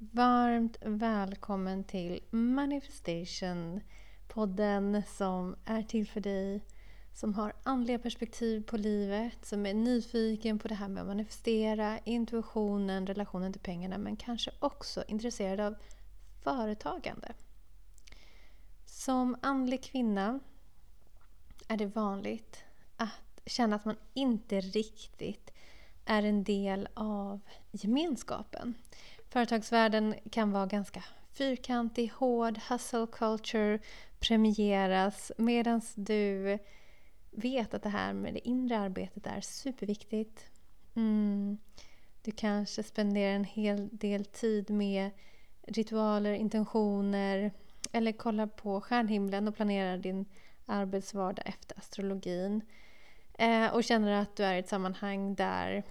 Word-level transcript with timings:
Varmt 0.00 0.76
välkommen 0.80 1.84
till 1.84 2.20
Manifestation 2.30 3.80
podden 4.28 5.02
som 5.06 5.56
är 5.64 5.82
till 5.82 6.06
för 6.06 6.20
dig 6.20 6.64
som 7.14 7.34
har 7.34 7.52
andliga 7.62 7.98
perspektiv 7.98 8.62
på 8.62 8.76
livet, 8.76 9.46
som 9.46 9.66
är 9.66 9.74
nyfiken 9.74 10.58
på 10.58 10.68
det 10.68 10.74
här 10.74 10.88
med 10.88 11.00
att 11.00 11.06
manifestera, 11.06 11.98
intuitionen, 11.98 13.06
relationen 13.06 13.52
till 13.52 13.62
pengarna 13.62 13.98
men 13.98 14.16
kanske 14.16 14.50
också 14.58 15.04
intresserad 15.08 15.60
av 15.60 15.74
företagande. 16.42 17.32
Som 18.86 19.36
andlig 19.42 19.82
kvinna 19.82 20.40
är 21.68 21.76
det 21.76 21.86
vanligt 21.86 22.64
att 22.96 23.40
känna 23.46 23.76
att 23.76 23.84
man 23.84 23.96
inte 24.14 24.60
riktigt 24.60 25.50
är 26.04 26.22
en 26.22 26.44
del 26.44 26.88
av 26.94 27.40
gemenskapen. 27.72 28.74
Företagsvärlden 29.38 30.14
kan 30.30 30.52
vara 30.52 30.66
ganska 30.66 31.04
fyrkantig, 31.32 32.12
hård, 32.14 32.58
hustle 32.68 33.06
culture, 33.12 33.78
premieras 34.18 35.32
medan 35.36 35.80
du 35.94 36.58
vet 37.30 37.74
att 37.74 37.82
det 37.82 37.88
här 37.88 38.12
med 38.12 38.34
det 38.34 38.48
inre 38.48 38.78
arbetet 38.78 39.26
är 39.26 39.40
superviktigt. 39.40 40.44
Mm. 40.94 41.58
Du 42.22 42.30
kanske 42.30 42.82
spenderar 42.82 43.32
en 43.32 43.44
hel 43.44 43.88
del 43.92 44.24
tid 44.24 44.70
med 44.70 45.10
ritualer, 45.66 46.32
intentioner 46.32 47.52
eller 47.92 48.12
kollar 48.12 48.46
på 48.46 48.80
stjärnhimlen 48.80 49.48
och 49.48 49.56
planerar 49.56 49.98
din 49.98 50.24
arbetsvardag 50.66 51.46
efter 51.46 51.78
astrologin. 51.78 52.60
Eh, 53.38 53.66
och 53.74 53.84
känner 53.84 54.22
att 54.22 54.36
du 54.36 54.44
är 54.44 54.54
i 54.54 54.58
ett 54.58 54.68
sammanhang 54.68 55.34
där 55.34 55.82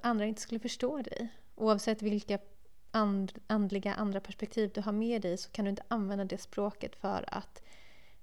andra 0.00 0.26
inte 0.26 0.40
skulle 0.40 0.60
förstå 0.60 1.02
dig. 1.02 1.28
Oavsett 1.54 2.02
vilka 2.02 2.38
and, 2.90 3.32
andliga 3.46 3.94
andra 3.94 4.20
perspektiv 4.20 4.70
du 4.74 4.80
har 4.80 4.92
med 4.92 5.22
dig 5.22 5.36
så 5.36 5.50
kan 5.50 5.64
du 5.64 5.68
inte 5.68 5.82
använda 5.88 6.24
det 6.24 6.38
språket 6.38 6.96
för 6.96 7.24
att 7.28 7.62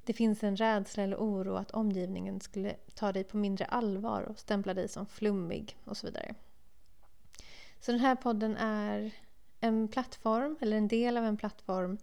det 0.04 0.14
finns 0.14 0.44
en 0.44 0.56
rädsla 0.56 1.04
eller 1.04 1.18
oro 1.18 1.56
att 1.56 1.72
omgivningen 1.72 2.40
skulle 2.40 2.76
ta 2.96 3.12
dig 3.12 3.24
på 3.24 3.38
mindre 3.38 3.66
allvar 3.66 4.22
och 4.22 4.40
stämpla 4.40 4.74
dig 4.74 4.88
som 4.88 5.06
flummig 5.06 5.78
och 5.84 5.98
så 5.98 6.08
vidare. 6.08 6.36
Så 7.80 7.92
den 7.92 8.02
här 8.02 8.16
podden 8.16 8.58
är 8.58 9.12
en 9.60 9.88
plattform, 9.88 10.58
eller 10.62 10.78
en 10.78 10.88
del 10.88 11.18
av 11.18 11.26
en 11.26 11.38
plattform 11.38 11.98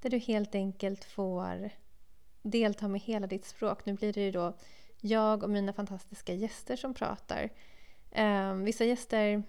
där 0.00 0.10
du 0.10 0.18
helt 0.18 0.54
enkelt 0.54 1.04
får 1.04 1.70
delta 2.42 2.88
med 2.88 3.00
hela 3.00 3.26
ditt 3.26 3.44
språk. 3.44 3.86
Nu 3.86 3.92
blir 3.92 4.12
det 4.12 4.20
ju 4.20 4.30
då 4.30 4.56
jag 5.00 5.42
och 5.42 5.50
mina 5.50 5.72
fantastiska 5.72 6.34
gäster 6.34 6.76
som 6.76 6.94
pratar. 6.94 7.50
Eh, 8.10 8.54
vissa 8.54 8.84
gäster 8.84 9.42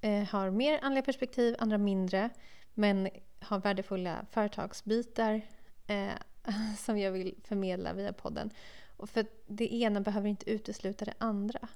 eh, 0.00 0.24
har 0.24 0.50
mer 0.50 0.78
andliga 0.82 1.02
perspektiv, 1.02 1.56
andra 1.58 1.78
mindre. 1.78 2.30
Men 2.74 3.08
har 3.40 3.58
värdefulla 3.58 4.26
företagsbitar 4.30 5.40
eh, 5.86 6.12
som 6.78 6.98
jag 6.98 7.12
vill 7.12 7.34
förmedla 7.44 7.92
via 7.92 8.12
podden. 8.12 8.50
Och 8.96 9.10
för 9.10 9.26
det 9.46 9.74
ena 9.74 10.00
behöver 10.00 10.28
inte 10.28 10.50
utesluta 10.50 11.04
det 11.04 11.14
andra. 11.18 11.68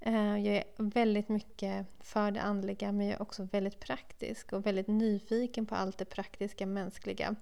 Eh, 0.00 0.38
jag 0.38 0.56
är 0.56 0.64
väldigt 0.76 1.28
mycket 1.28 1.86
för 2.00 2.30
det 2.30 2.42
andliga 2.42 2.92
men 2.92 3.06
jag 3.06 3.16
är 3.16 3.22
också 3.22 3.42
väldigt 3.42 3.80
praktisk 3.80 4.52
och 4.52 4.66
väldigt 4.66 4.88
nyfiken 4.88 5.66
på 5.66 5.74
allt 5.74 5.98
det 5.98 6.04
praktiska 6.04 6.66
mänskliga 6.66 7.36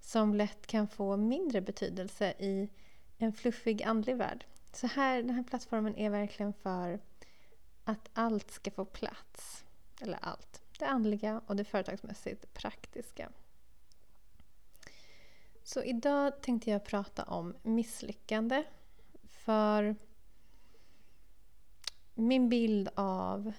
som 0.00 0.34
lätt 0.34 0.66
kan 0.66 0.88
få 0.88 1.16
mindre 1.16 1.60
betydelse 1.60 2.34
i 2.38 2.68
en 3.18 3.32
fluffig 3.32 3.82
andlig 3.82 4.16
värld. 4.16 4.44
Så 4.72 4.86
här, 4.86 5.22
den 5.22 5.34
här 5.34 5.42
plattformen 5.42 5.96
är 5.96 6.10
verkligen 6.10 6.52
för 6.52 7.00
att 7.86 8.10
allt 8.12 8.50
ska 8.50 8.70
få 8.70 8.84
plats. 8.84 9.64
Eller 10.00 10.18
allt. 10.22 10.62
Det 10.78 10.86
andliga 10.86 11.40
och 11.46 11.56
det 11.56 11.64
företagsmässigt 11.64 12.54
praktiska. 12.54 13.30
Så 15.62 15.82
idag 15.82 16.42
tänkte 16.42 16.70
jag 16.70 16.84
prata 16.84 17.22
om 17.22 17.56
misslyckande. 17.62 18.64
För 19.24 19.96
min 22.14 22.48
bild 22.48 22.88
av 22.94 23.52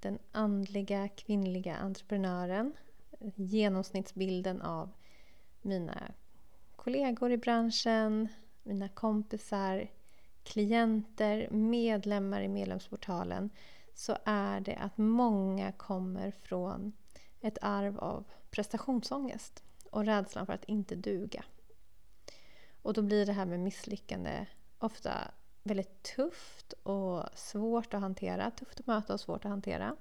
den 0.00 0.18
andliga 0.32 1.08
kvinnliga 1.08 1.76
entreprenören, 1.76 2.72
genomsnittsbilden 3.34 4.62
av 4.62 4.90
mina 5.62 6.12
kollegor 6.76 7.32
i 7.32 7.36
branschen, 7.36 8.28
mina 8.62 8.88
kompisar, 8.88 9.90
klienter, 10.48 11.48
medlemmar 11.50 12.40
i 12.40 12.48
medlemsportalen 12.48 13.50
så 13.94 14.16
är 14.24 14.60
det 14.60 14.74
att 14.74 14.98
många 14.98 15.72
kommer 15.72 16.30
från 16.30 16.92
ett 17.40 17.58
arv 17.62 17.98
av 17.98 18.24
prestationsångest 18.50 19.62
och 19.90 20.04
rädslan 20.04 20.46
för 20.46 20.52
att 20.52 20.64
inte 20.64 20.94
duga. 20.94 21.44
Och 22.82 22.92
då 22.92 23.02
blir 23.02 23.26
det 23.26 23.32
här 23.32 23.46
med 23.46 23.60
misslyckande 23.60 24.46
ofta 24.78 25.12
väldigt 25.62 26.02
tufft 26.02 26.72
och 26.72 27.24
svårt 27.34 27.94
att 27.94 28.00
hantera. 28.00 28.50
Tufft 28.50 28.80
att 28.80 28.86
möta 28.86 29.12
och 29.12 29.20
svårt 29.20 29.44
att 29.44 29.50
hantera. 29.50 29.96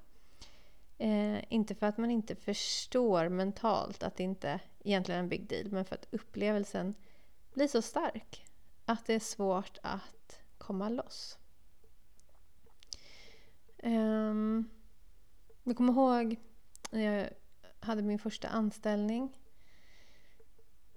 Eh, 0.97 1.53
inte 1.53 1.75
för 1.75 1.86
att 1.86 1.97
man 1.97 2.12
inte 2.12 2.36
förstår 2.36 3.30
mentalt 3.30 4.03
att 4.03 4.16
det 4.16 4.24
inte 4.24 4.59
egentligen 4.84 5.19
är 5.19 5.24
en 5.24 5.30
big 5.30 5.47
deal 5.47 5.72
men 5.72 5.86
för 5.86 5.96
att 5.96 6.07
upplevelsen 6.12 6.94
blir 7.53 7.68
så 7.68 7.81
stark 7.81 8.46
att 8.86 9.06
det 9.06 9.13
är 9.13 9.19
svårt 9.19 9.78
att 9.81 10.17
komma 10.68 10.90
loss. 10.90 11.38
Um, 13.84 14.70
jag 15.64 15.78
kommer 15.78 15.94
ihåg 15.94 16.36
när 16.92 17.02
jag 17.02 17.30
hade 17.80 18.02
min 18.02 18.20
första 18.20 18.48
anställning 18.48 19.38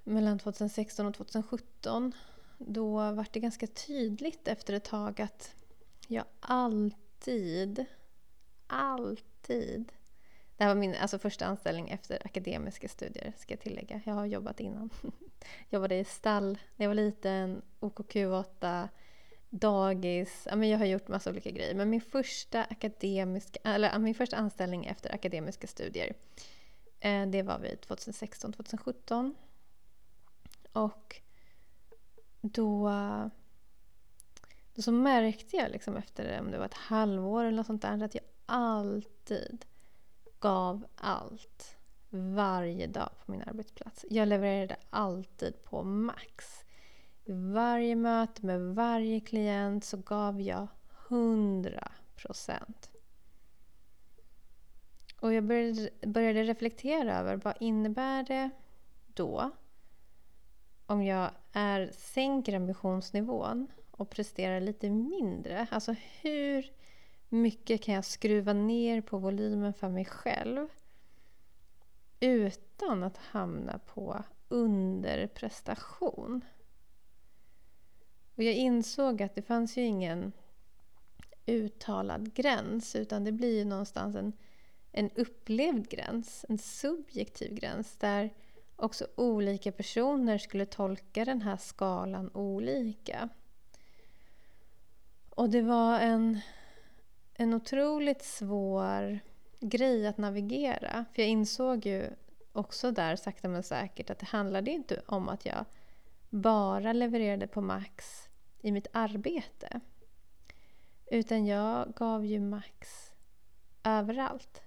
mellan 0.05 0.39
2016 0.39 1.07
och 1.07 1.15
2017. 1.15 2.13
Då 2.59 2.95
var 2.95 3.27
det 3.33 3.41
ganska 3.41 3.67
tydligt 3.67 4.49
efter 4.49 4.75
ett 4.75 4.85
tag 4.85 5.21
att 5.21 5.55
jag 6.07 6.25
alltid, 6.41 7.85
alltid 8.67 9.93
det 10.57 10.65
här 10.65 10.75
var 10.75 10.81
min 10.81 10.95
alltså, 10.95 11.19
första 11.19 11.47
anställning 11.47 11.89
efter 11.89 12.27
akademiska 12.27 12.89
studier, 12.89 13.33
ska 13.39 13.53
jag 13.53 13.61
tillägga. 13.61 14.01
Jag 14.05 14.15
har 14.15 14.27
jobbat 14.27 14.61
innan. 14.61 14.91
Jag 15.03 15.13
Jobbade 15.69 15.95
i 15.99 16.05
stall 16.05 16.59
när 16.77 16.85
jag 16.85 16.89
var 16.89 16.95
liten, 16.95 17.63
OKQ8, 17.81 18.89
dagis. 19.51 20.47
Ja, 20.51 20.57
men 20.57 20.69
jag 20.69 20.79
har 20.79 20.87
gjort 20.87 21.09
massa 21.09 21.31
olika 21.31 21.51
grejer. 21.51 21.75
Men 21.75 21.91
min 21.91 22.01
första, 22.01 22.65
akademiska, 22.65 23.61
eller, 23.65 23.99
min 23.99 24.15
första 24.15 24.37
anställning 24.37 24.87
efter 24.87 25.15
akademiska 25.15 25.67
studier 25.67 26.15
eh, 27.01 27.27
det 27.27 27.43
var 27.43 27.59
vid 27.59 27.79
2016-2017. 27.81 29.35
Och 30.73 31.21
då, 32.41 32.91
då 34.75 34.83
så 34.83 34.93
märkte 34.93 35.57
jag 35.57 35.71
liksom 35.71 35.97
efter 35.97 36.41
om 36.41 36.51
det 36.51 36.59
var 36.59 36.67
ett 36.67 36.75
halvår 36.75 37.45
eller 37.45 37.57
något 37.57 37.67
sånt 37.67 37.83
där 37.83 38.03
att 38.03 38.15
jag 38.15 38.25
alltid 38.47 39.65
gav 40.41 40.87
allt 40.95 41.77
varje 42.11 42.87
dag 42.87 43.11
på 43.25 43.33
min 43.33 43.43
arbetsplats. 43.43 44.05
Jag 44.11 44.29
levererade 44.29 44.77
alltid 44.91 45.65
på 45.65 45.83
max. 45.83 46.65
Varje 47.25 47.97
möte 47.97 48.47
med 48.47 48.61
varje 48.61 49.21
klient 49.21 49.85
så 49.85 49.97
gav 49.97 50.41
jag 50.41 50.69
100 51.09 51.93
procent. 52.17 52.91
Och 55.21 55.33
jag 55.33 55.45
började, 55.45 55.91
började 56.07 56.43
reflektera 56.45 57.19
över 57.19 57.37
vad 57.37 57.55
innebär 57.61 58.23
det 58.23 58.51
då 59.15 59.51
om 60.87 61.03
jag 61.03 61.31
är, 61.53 61.91
sänker 61.93 62.57
ambitionsnivån 62.57 63.67
och 63.91 64.11
presterar 64.11 64.61
lite 64.61 64.91
mindre? 64.91 65.67
Alltså 65.71 65.95
hur 66.21 66.73
mycket 67.29 67.83
kan 67.83 67.95
jag 67.95 68.05
skruva 68.05 68.53
ner 68.53 69.01
på 69.01 69.19
volymen 69.19 69.75
för 69.75 69.89
mig 69.89 70.05
själv 70.05 70.69
utan 72.21 73.03
att 73.03 73.17
hamna 73.17 73.79
på 73.79 74.23
underprestation? 74.49 76.45
Och 78.35 78.43
jag 78.43 78.55
insåg 78.55 79.23
att 79.23 79.35
det 79.35 79.43
fanns 79.43 79.77
ju 79.77 79.83
ingen 79.83 80.33
uttalad 81.47 82.35
gräns 82.35 82.97
utan 82.97 83.25
det 83.25 83.33
blir 83.33 83.59
ju 83.59 83.65
någonstans 83.65 84.17
en, 84.17 84.33
en 84.93 85.11
upplevd 85.11 85.89
gräns, 85.89 86.45
en 86.49 86.59
subjektiv 86.59 87.55
gräns 87.55 87.97
där 87.97 88.31
också 88.77 89.07
olika 89.17 89.73
personer 89.73 90.39
skulle 90.39 90.67
tolka 90.67 91.25
den 91.25 91.43
här 91.43 91.57
skalan 91.57 92.31
olika. 92.35 93.29
Och 95.31 95.51
det 95.51 95.63
var 95.63 96.01
en 96.01 96.41
en 97.41 97.55
otroligt 97.55 98.23
svår 98.23 99.21
grej 99.61 100.07
att 100.07 100.19
navigera. 100.19 101.05
För 101.13 101.23
jag 101.23 101.29
insåg 101.29 101.87
ju 101.87 102.11
också 102.53 102.91
där 102.91 103.17
sakta 103.17 103.49
men 103.49 103.63
säkert 103.63 104.11
att 104.11 104.19
det 104.19 104.27
handlade 104.27 104.71
inte 104.71 105.03
om 105.07 105.29
att 105.29 105.47
jag 105.47 105.65
bara 106.31 106.93
levererade 106.93 107.47
på 107.47 107.61
max 107.61 108.29
i 108.61 108.73
mitt 108.73 108.87
arbete. 108.93 109.81
Utan 111.11 111.47
jag 111.47 111.95
gav 111.95 112.25
ju 112.25 112.41
max 112.41 113.13
överallt. 113.85 114.63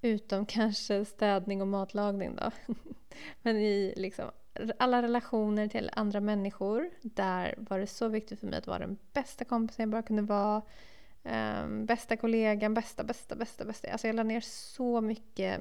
Utom 0.00 0.46
kanske 0.46 1.04
städning 1.04 1.60
och 1.60 1.68
matlagning 1.68 2.36
då. 2.36 2.50
Men 3.42 3.56
i 3.56 3.94
liksom 3.96 4.30
alla 4.78 5.02
relationer 5.02 5.68
till 5.68 5.90
andra 5.92 6.20
människor, 6.20 6.90
där 7.02 7.54
var 7.58 7.78
det 7.78 7.86
så 7.86 8.08
viktigt 8.08 8.40
för 8.40 8.46
mig 8.46 8.58
att 8.58 8.66
vara 8.66 8.78
den 8.78 8.98
bästa 9.12 9.44
kompisen 9.44 9.82
jag 9.82 9.90
bara 9.90 10.02
kunde 10.02 10.22
vara. 10.22 10.62
Um, 11.62 11.86
bästa 11.86 12.16
kollegan, 12.16 12.74
bästa, 12.74 13.04
bästa, 13.04 13.36
bästa, 13.36 13.64
bästa. 13.64 13.92
Alltså 13.92 14.06
jag 14.06 14.16
la 14.16 14.22
ner 14.22 14.40
så 14.40 15.00
mycket 15.00 15.60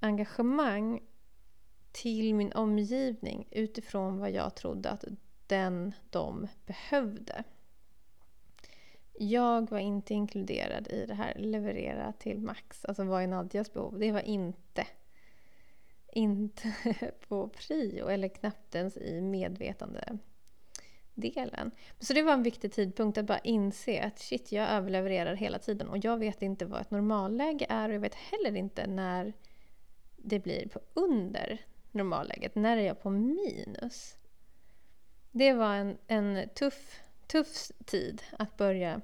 engagemang 0.00 1.00
till 1.96 2.34
min 2.34 2.52
omgivning 2.52 3.48
utifrån 3.50 4.18
vad 4.18 4.30
jag 4.30 4.54
trodde 4.54 4.90
att 4.90 5.04
den 5.46 5.94
de 6.10 6.48
behövde. 6.66 7.44
Jag 9.18 9.70
var 9.70 9.78
inte 9.78 10.14
inkluderad 10.14 10.88
i 10.88 11.06
det 11.06 11.14
här 11.14 11.34
leverera 11.38 12.12
till 12.12 12.40
max, 12.40 12.84
alltså 12.84 13.04
vad 13.04 13.22
är 13.22 13.26
Nadjas 13.26 13.72
behov? 13.72 13.98
Det 13.98 14.12
var 14.12 14.20
inte, 14.20 14.86
inte 16.12 16.74
på 17.28 17.48
prio 17.48 18.08
eller 18.08 18.28
knappt 18.28 18.74
ens 18.74 18.96
i 18.96 19.20
medvetande 19.20 20.18
delen. 21.14 21.70
Så 21.98 22.12
det 22.12 22.22
var 22.22 22.32
en 22.32 22.42
viktig 22.42 22.72
tidpunkt 22.72 23.18
att 23.18 23.26
bara 23.26 23.38
inse 23.38 24.02
att 24.02 24.18
shit, 24.18 24.52
jag 24.52 24.68
överlevererar 24.68 25.34
hela 25.34 25.58
tiden 25.58 25.88
och 25.88 25.98
jag 25.98 26.18
vet 26.18 26.42
inte 26.42 26.64
vad 26.64 26.80
ett 26.80 26.90
normalläge 26.90 27.66
är 27.68 27.88
och 27.88 27.94
jag 27.94 28.00
vet 28.00 28.14
heller 28.14 28.56
inte 28.56 28.86
när 28.86 29.32
det 30.16 30.38
blir 30.38 30.68
på 30.68 30.80
under 30.94 31.60
normalläget. 31.96 32.54
När 32.54 32.76
är 32.76 32.82
jag 32.82 33.02
på 33.02 33.10
minus? 33.10 34.16
Det 35.30 35.52
var 35.52 35.74
en, 35.74 35.98
en 36.06 36.48
tuff, 36.48 37.00
tuff 37.26 37.70
tid 37.84 38.22
att 38.38 38.56
börja 38.56 39.00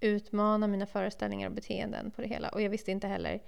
utmana 0.00 0.66
mina 0.66 0.86
föreställningar 0.86 1.48
och 1.48 1.54
beteenden 1.54 2.10
på 2.10 2.22
det 2.22 2.28
hela. 2.28 2.48
Och 2.48 2.62
jag 2.62 2.70
visste 2.70 2.90
inte 2.90 3.06
heller 3.06 3.42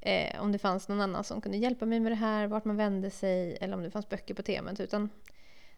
eh, 0.00 0.42
om 0.42 0.52
det 0.52 0.58
fanns 0.58 0.88
någon 0.88 1.00
annan 1.00 1.24
som 1.24 1.40
kunde 1.40 1.58
hjälpa 1.58 1.86
mig 1.86 2.00
med 2.00 2.12
det 2.12 2.16
här, 2.16 2.46
vart 2.46 2.64
man 2.64 2.76
vände 2.76 3.10
sig 3.10 3.58
eller 3.60 3.74
om 3.74 3.82
det 3.82 3.90
fanns 3.90 4.08
böcker 4.08 4.34
på 4.34 4.42
temat. 4.42 4.80
Utan 4.80 5.10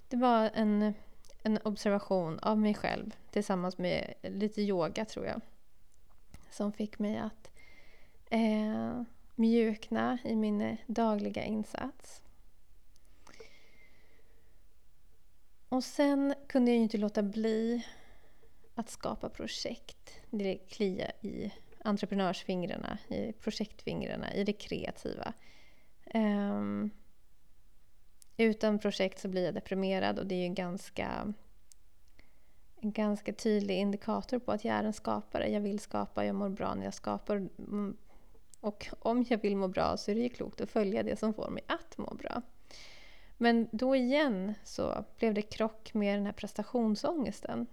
det 0.09 0.17
var 0.17 0.51
en, 0.55 0.95
en 1.43 1.59
observation 1.65 2.39
av 2.39 2.59
mig 2.59 2.75
själv 2.75 3.17
tillsammans 3.31 3.79
med 3.79 4.15
lite 4.23 4.63
yoga 4.63 5.05
tror 5.05 5.27
jag. 5.27 5.41
Som 6.51 6.73
fick 6.73 6.99
mig 6.99 7.19
att 7.19 7.51
eh, 8.31 9.03
mjukna 9.35 10.19
i 10.25 10.37
min 10.37 10.77
dagliga 10.87 11.45
insats. 11.45 12.23
Och 15.71 15.85
sen 15.85 16.35
kunde 16.47 16.71
jag 16.71 16.77
ju 16.77 16.83
inte 16.83 16.99
låta 16.99 17.23
bli 17.23 17.87
att 18.75 18.91
skapa 18.91 19.29
projekt. 19.29 20.11
Det 20.31 20.55
kliar 20.55 21.13
i 21.21 21.53
entreprenörsfingrarna, 21.85 22.99
i 23.09 23.33
projektfingrarna, 23.33 24.35
i 24.35 24.45
det 24.45 24.53
kreativa. 24.53 25.33
Um, 26.15 26.91
utan 28.37 28.79
projekt 28.79 29.21
så 29.21 29.29
blir 29.29 29.45
jag 29.45 29.55
deprimerad 29.55 30.19
och 30.19 30.27
det 30.27 30.35
är 30.35 30.39
ju 30.39 30.45
en 30.45 30.55
ganska, 30.55 31.35
en 32.77 32.93
ganska 32.93 33.33
tydlig 33.33 33.79
indikator 33.79 34.39
på 34.39 34.53
att 34.53 34.65
jag 34.65 34.77
är 34.77 34.85
en 34.85 34.93
skapare. 34.93 35.49
Jag 35.49 35.61
vill 35.61 35.79
skapa, 35.79 36.25
jag 36.25 36.35
mår 36.35 36.49
bra 36.49 36.75
när 36.75 36.85
jag 36.85 36.95
skapar. 36.95 37.37
Mm, 37.37 37.97
och 38.61 38.89
om 38.99 39.25
jag 39.29 39.39
vill 39.39 39.57
må 39.57 39.69
bra 39.69 39.97
så 39.97 40.11
är 40.11 40.15
det 40.15 40.21
ju 40.21 40.29
klokt 40.29 40.61
att 40.61 40.71
följa 40.71 41.03
det 41.03 41.19
som 41.19 41.35
får 41.35 41.51
mig 41.51 41.65
att 41.67 41.99
må 41.99 42.15
bra. 42.15 42.43
Men 43.43 43.69
då 43.73 43.97
igen 43.97 44.55
så 44.65 45.05
blev 45.19 45.35
det 45.35 45.43
krock 45.43 45.95
med 45.95 46.19
den 46.19 46.27
här 46.27 46.33
prestationsångesten. 46.33 47.67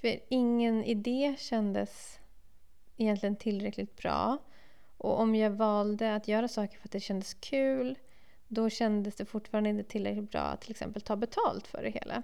För 0.00 0.20
ingen 0.28 0.84
idé 0.84 1.34
kändes 1.38 2.18
egentligen 2.96 3.36
tillräckligt 3.36 3.96
bra. 3.96 4.38
Och 4.98 5.20
om 5.20 5.34
jag 5.34 5.50
valde 5.50 6.14
att 6.14 6.28
göra 6.28 6.48
saker 6.48 6.78
för 6.78 6.88
att 6.88 6.92
det 6.92 7.00
kändes 7.00 7.34
kul 7.34 7.98
då 8.48 8.70
kändes 8.70 9.14
det 9.14 9.24
fortfarande 9.24 9.70
inte 9.70 9.84
tillräckligt 9.84 10.30
bra 10.30 10.40
att 10.40 10.60
till 10.60 10.70
exempel 10.70 11.02
ta 11.02 11.16
betalt 11.16 11.66
för 11.66 11.82
det 11.82 11.90
hela. 11.90 12.22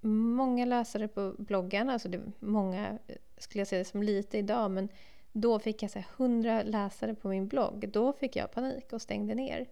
många 0.00 0.64
läsare 0.64 1.08
på 1.08 1.34
bloggen, 1.38 1.90
alltså 1.90 2.08
det, 2.08 2.20
många 2.38 2.98
skulle 3.38 3.60
jag 3.60 3.68
säga 3.68 3.84
som 3.84 4.02
lite 4.02 4.38
idag, 4.38 4.70
men 4.70 4.88
då 5.32 5.58
fick 5.58 5.82
jag 5.82 5.90
så 5.90 5.98
100 5.98 6.62
läsare 6.62 7.14
på 7.14 7.28
min 7.28 7.48
blogg. 7.48 7.88
Då 7.88 8.12
fick 8.12 8.36
jag 8.36 8.52
panik 8.52 8.92
och 8.92 9.02
stängde 9.02 9.34
ner. 9.34 9.66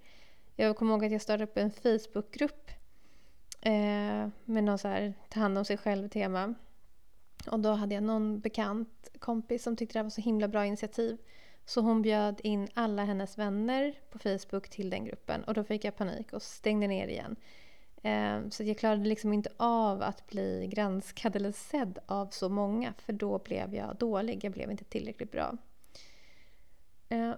Jag 0.56 0.76
kommer 0.76 0.92
ihåg 0.92 1.04
att 1.04 1.12
jag 1.12 1.22
startade 1.22 1.44
upp 1.44 1.56
en 1.56 1.70
Facebookgrupp 1.70 2.70
eh, 3.60 4.28
med 4.44 4.64
någon 4.64 4.78
så 4.78 4.88
här 4.88 5.14
ta 5.28 5.40
hand 5.40 5.58
om 5.58 5.64
sig 5.64 5.76
själv-tema. 5.76 6.54
Och 7.48 7.60
då 7.60 7.72
hade 7.72 7.94
jag 7.94 8.04
någon 8.04 8.40
bekant 8.40 9.08
kompis 9.18 9.62
som 9.62 9.76
tyckte 9.76 9.98
det 9.98 10.02
var 10.02 10.10
så 10.10 10.20
himla 10.20 10.48
bra 10.48 10.66
initiativ. 10.66 11.18
Så 11.64 11.80
hon 11.80 12.02
bjöd 12.02 12.40
in 12.44 12.68
alla 12.74 13.04
hennes 13.04 13.38
vänner 13.38 13.94
på 14.10 14.18
Facebook 14.18 14.68
till 14.68 14.90
den 14.90 15.04
gruppen 15.04 15.44
och 15.44 15.54
då 15.54 15.64
fick 15.64 15.84
jag 15.84 15.96
panik 15.96 16.32
och 16.32 16.42
stängde 16.42 16.86
ner 16.86 17.08
igen. 17.08 17.36
Ehm, 18.02 18.50
så 18.50 18.62
jag 18.64 18.78
klarade 18.78 19.04
liksom 19.04 19.32
inte 19.32 19.50
av 19.56 20.02
att 20.02 20.26
bli 20.26 20.66
granskad 20.72 21.36
eller 21.36 21.52
sedd 21.52 21.98
av 22.06 22.26
så 22.30 22.48
många 22.48 22.94
för 22.98 23.12
då 23.12 23.38
blev 23.38 23.74
jag 23.74 23.96
dålig, 23.96 24.44
jag 24.44 24.52
blev 24.52 24.70
inte 24.70 24.84
tillräckligt 24.84 25.32
bra. 25.32 25.56
Ehm, 27.08 27.34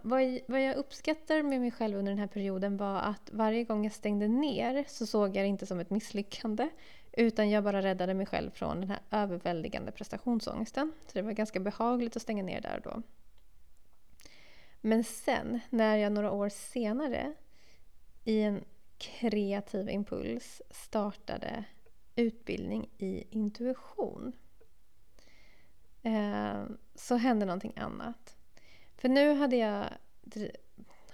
vad 0.47 0.63
jag 0.63 0.77
uppskattar 0.77 1.43
med 1.43 1.61
mig 1.61 1.71
själv 1.71 1.99
under 1.99 2.13
den 2.13 2.19
här 2.19 2.27
perioden 2.27 2.77
var 2.77 3.01
att 3.01 3.31
varje 3.33 3.65
gång 3.65 3.85
jag 3.85 3.93
stängde 3.93 4.29
ner 4.29 4.85
så 4.89 5.07
såg 5.07 5.37
jag 5.37 5.45
det 5.45 5.49
inte 5.49 5.67
som 5.67 5.81
ett 5.81 5.91
misslyckande 5.91 6.69
utan 7.19 7.51
jag 7.51 7.65
bara 7.65 7.83
räddade 7.83 8.15
mig 8.15 8.27
själv 8.27 8.51
från 8.51 8.81
den 8.81 8.91
här 8.91 9.01
överväldigande 9.11 9.93
prestationsångesten. 9.93 10.93
Så 11.07 11.11
det 11.13 11.23
var 11.23 11.33
ganska 11.33 11.61
behagligt 11.61 12.17
att 12.17 12.23
stänga 12.23 12.43
ner 12.43 12.61
där 12.61 12.77
och 12.77 12.93
då. 12.93 13.03
Men 14.81 15.05
sen, 15.05 15.61
när 15.71 15.97
jag 15.97 16.13
några 16.13 16.31
år 16.31 16.49
senare 16.49 17.33
i 18.25 18.41
en 18.41 18.65
kreativ 18.99 19.91
impuls 19.91 20.63
startade 20.71 21.65
utbildning 22.17 22.91
i 22.99 23.25
intuition 23.31 24.33
eh, 26.03 26.65
så 26.95 27.17
hände 27.17 27.47
någonting 27.47 27.73
annat. 27.77 28.37
För 28.97 29.09
nu 29.09 29.33
hade 29.33 29.57
jag 29.57 29.87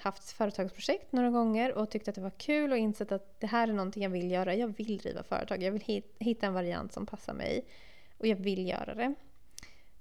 haft 0.04 0.30
företagsprojekt 0.30 1.12
några 1.12 1.30
gånger 1.30 1.72
och 1.72 1.90
tyckt 1.90 2.08
att 2.08 2.14
det 2.14 2.20
var 2.20 2.30
kul 2.30 2.72
och 2.72 2.78
insett 2.78 3.12
att 3.12 3.40
det 3.40 3.46
här 3.46 3.68
är 3.68 3.72
någonting 3.72 4.02
jag 4.02 4.10
vill 4.10 4.30
göra. 4.30 4.54
Jag 4.54 4.68
vill 4.68 4.98
driva 4.98 5.22
företag. 5.22 5.62
Jag 5.62 5.72
vill 5.72 6.02
hitta 6.18 6.46
en 6.46 6.54
variant 6.54 6.92
som 6.92 7.06
passar 7.06 7.34
mig 7.34 7.66
och 8.18 8.26
jag 8.26 8.36
vill 8.36 8.68
göra 8.68 8.94
det. 8.94 9.14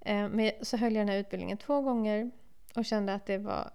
Eh, 0.01 0.29
men 0.29 0.51
så 0.61 0.77
höll 0.77 0.95
jag 0.95 1.01
den 1.01 1.09
här 1.09 1.17
utbildningen 1.17 1.57
två 1.57 1.81
gånger 1.81 2.31
och 2.75 2.85
kände 2.85 3.13
att 3.13 3.25
det 3.25 3.37
var 3.37 3.71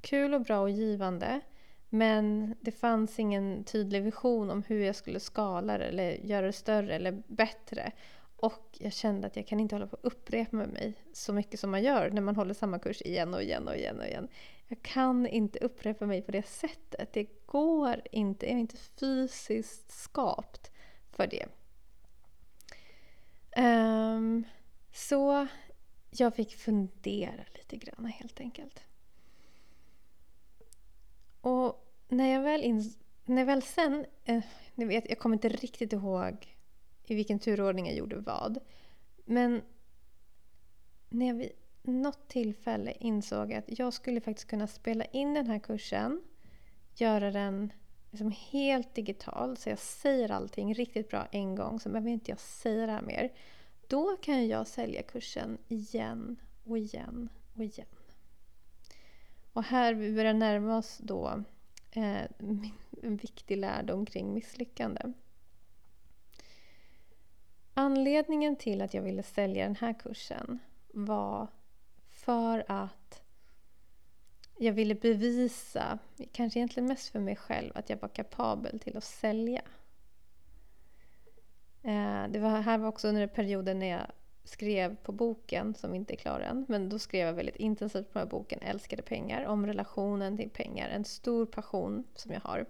kul 0.00 0.34
och 0.34 0.40
bra 0.40 0.60
och 0.60 0.70
givande. 0.70 1.40
Men 1.88 2.54
det 2.60 2.72
fanns 2.72 3.18
ingen 3.18 3.64
tydlig 3.64 4.02
vision 4.02 4.50
om 4.50 4.62
hur 4.62 4.84
jag 4.84 4.96
skulle 4.96 5.20
skala 5.20 5.78
det 5.78 5.84
eller 5.84 6.10
göra 6.10 6.46
det 6.46 6.52
större 6.52 6.94
eller 6.94 7.22
bättre. 7.26 7.92
Och 8.40 8.78
jag 8.78 8.92
kände 8.92 9.26
att 9.26 9.36
jag 9.36 9.46
kan 9.46 9.60
inte 9.60 9.74
hålla 9.74 9.86
på 9.86 9.96
att 9.96 10.04
upprepa 10.04 10.56
med 10.56 10.68
mig 10.68 10.94
så 11.12 11.32
mycket 11.32 11.60
som 11.60 11.70
man 11.70 11.82
gör 11.82 12.10
när 12.10 12.22
man 12.22 12.36
håller 12.36 12.54
samma 12.54 12.78
kurs 12.78 13.02
igen 13.02 13.34
och 13.34 13.42
igen 13.42 13.68
och 13.68 13.76
igen 13.76 14.00
och 14.00 14.06
igen. 14.06 14.28
Jag 14.66 14.82
kan 14.82 15.26
inte 15.26 15.58
upprepa 15.58 16.06
mig 16.06 16.22
på 16.22 16.32
det 16.32 16.46
sättet. 16.46 17.12
Det 17.12 17.46
går 17.46 18.02
inte. 18.12 18.46
Jag 18.46 18.54
är 18.54 18.58
inte 18.58 18.76
fysiskt 18.76 19.92
skapt 19.92 20.70
för 21.10 21.26
det. 21.26 21.46
Um, 23.62 24.44
så 24.92 25.46
jag 26.10 26.34
fick 26.34 26.56
fundera 26.56 27.44
lite 27.54 27.76
grann 27.76 28.06
helt 28.06 28.40
enkelt. 28.40 28.82
Och 31.40 31.94
när 32.08 32.32
jag 32.32 32.42
väl, 32.42 32.62
in, 32.62 32.94
när 33.24 33.38
jag 33.38 33.46
väl 33.46 33.62
sen, 33.62 34.06
eh, 34.24 34.44
ni 34.74 34.84
vet, 34.84 35.08
jag 35.08 35.18
kommer 35.18 35.36
inte 35.36 35.48
riktigt 35.48 35.92
ihåg 35.92 36.57
i 37.10 37.14
vilken 37.14 37.38
turordning 37.38 37.86
jag 37.86 37.96
gjorde 37.96 38.16
vad. 38.16 38.58
Men 39.24 39.62
när 41.08 41.26
jag 41.26 41.34
vid 41.34 41.52
något 41.82 42.28
tillfälle 42.28 42.92
insåg 43.00 43.52
att 43.52 43.78
jag 43.78 43.92
skulle 43.92 44.20
faktiskt 44.20 44.48
kunna 44.48 44.66
spela 44.66 45.04
in 45.04 45.34
den 45.34 45.46
här 45.46 45.58
kursen, 45.58 46.22
göra 46.94 47.30
den 47.30 47.72
liksom 48.10 48.32
helt 48.50 48.94
digital, 48.94 49.56
så 49.56 49.68
jag 49.68 49.78
säger 49.78 50.30
allting 50.30 50.74
riktigt 50.74 51.08
bra 51.08 51.26
en 51.32 51.54
gång, 51.54 51.80
så 51.80 51.88
behöver 51.88 52.10
inte 52.10 52.30
jag 52.30 52.40
säga 52.40 52.86
det 52.86 52.92
här 52.92 53.02
mer. 53.02 53.32
Då 53.86 54.16
kan 54.16 54.48
jag 54.48 54.66
sälja 54.66 55.02
kursen 55.02 55.58
igen 55.68 56.36
och 56.64 56.78
igen 56.78 57.28
och 57.54 57.64
igen. 57.64 57.86
Och 59.52 59.64
här 59.64 59.94
vi 59.94 60.14
börjar 60.14 60.34
närma 60.34 60.78
oss 60.78 60.98
då 61.02 61.42
eh, 61.90 62.22
en 63.02 63.16
viktig 63.16 63.56
lärdom 63.56 64.06
kring 64.06 64.34
misslyckande. 64.34 65.00
Anledningen 67.80 68.56
till 68.56 68.82
att 68.82 68.94
jag 68.94 69.02
ville 69.02 69.22
sälja 69.22 69.64
den 69.64 69.76
här 69.76 69.92
kursen 69.92 70.58
var 70.92 71.46
för 72.08 72.64
att 72.68 73.22
jag 74.58 74.72
ville 74.72 74.94
bevisa, 74.94 75.98
kanske 76.32 76.58
egentligen 76.58 76.88
mest 76.88 77.08
för 77.08 77.20
mig 77.20 77.36
själv, 77.36 77.72
att 77.74 77.90
jag 77.90 77.96
var 78.00 78.08
kapabel 78.08 78.80
till 78.80 78.96
att 78.96 79.04
sälja. 79.04 79.62
Eh, 81.82 82.28
det 82.28 82.38
var, 82.38 82.60
här 82.60 82.78
var 82.78 82.88
också 82.88 83.08
under 83.08 83.26
perioden 83.26 83.78
när 83.78 83.90
jag 83.90 84.06
skrev 84.44 84.96
på 84.96 85.12
boken, 85.12 85.74
som 85.74 85.94
inte 85.94 86.14
är 86.14 86.16
klar 86.16 86.40
än, 86.40 86.66
men 86.68 86.88
då 86.88 86.98
skrev 86.98 87.26
jag 87.26 87.34
väldigt 87.34 87.56
intensivt 87.56 88.12
på 88.12 88.18
den 88.18 88.26
här 88.26 88.30
boken 88.30 88.60
Älskade 88.62 89.02
pengar, 89.02 89.46
om 89.46 89.66
relationen 89.66 90.36
till 90.36 90.50
pengar. 90.50 90.88
En 90.88 91.04
stor 91.04 91.46
passion 91.46 92.04
som 92.14 92.32
jag 92.32 92.40
har. 92.40 92.66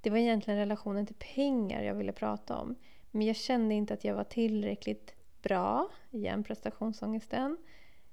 Det 0.00 0.10
var 0.10 0.18
egentligen 0.18 0.58
relationen 0.60 1.06
till 1.06 1.16
pengar 1.34 1.82
jag 1.82 1.94
ville 1.94 2.12
prata 2.12 2.56
om. 2.56 2.76
Men 3.16 3.26
jag 3.26 3.36
kände 3.36 3.74
inte 3.74 3.94
att 3.94 4.04
jag 4.04 4.14
var 4.14 4.24
tillräckligt 4.24 5.14
bra, 5.42 5.88
igen 6.10 6.44
prestationsångesten. 6.44 7.56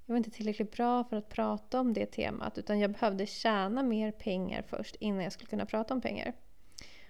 Jag 0.04 0.12
var 0.12 0.16
inte 0.16 0.30
tillräckligt 0.30 0.72
bra 0.76 1.04
för 1.04 1.16
att 1.16 1.28
prata 1.28 1.80
om 1.80 1.92
det 1.92 2.06
temat 2.06 2.58
utan 2.58 2.80
jag 2.80 2.92
behövde 2.92 3.26
tjäna 3.26 3.82
mer 3.82 4.10
pengar 4.10 4.62
först 4.62 4.96
innan 4.96 5.22
jag 5.22 5.32
skulle 5.32 5.48
kunna 5.48 5.66
prata 5.66 5.94
om 5.94 6.00
pengar. 6.00 6.32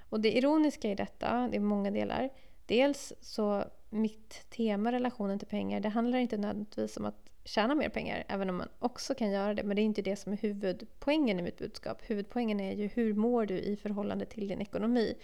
Och 0.08 0.20
det 0.20 0.36
ironiska 0.36 0.90
i 0.90 0.94
detta, 0.94 1.48
det 1.48 1.56
är 1.56 1.60
många 1.60 1.90
delar. 1.90 2.30
Dels 2.66 3.12
så 3.20 3.64
mitt 3.90 4.46
tema 4.50 4.92
relationen 4.92 5.38
till 5.38 5.48
pengar, 5.48 5.80
det 5.80 5.88
handlar 5.88 6.18
inte 6.18 6.36
nödvändigtvis 6.36 6.96
om 6.96 7.04
att 7.04 7.30
tjäna 7.44 7.74
mer 7.74 7.88
pengar, 7.88 8.24
även 8.28 8.50
om 8.50 8.56
man 8.56 8.68
också 8.78 9.14
kan 9.14 9.30
göra 9.30 9.54
det. 9.54 9.62
Men 9.62 9.76
det 9.76 9.82
är 9.82 9.84
inte 9.84 10.02
det 10.02 10.16
som 10.16 10.32
är 10.32 10.36
huvudpoängen 10.36 11.40
i 11.40 11.42
mitt 11.42 11.58
budskap. 11.58 12.02
Huvudpoängen 12.02 12.60
är 12.60 12.72
ju 12.72 12.86
hur 12.86 13.14
mår 13.14 13.46
du 13.46 13.58
i 13.58 13.76
förhållande 13.76 14.24
till 14.26 14.48
din 14.48 14.60
ekonomi 14.60 15.14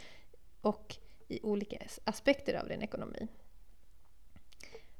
och 0.60 0.96
i 1.30 1.40
olika 1.42 1.78
aspekter 2.04 2.54
av 2.54 2.68
din 2.68 2.82
ekonomi. 2.82 3.28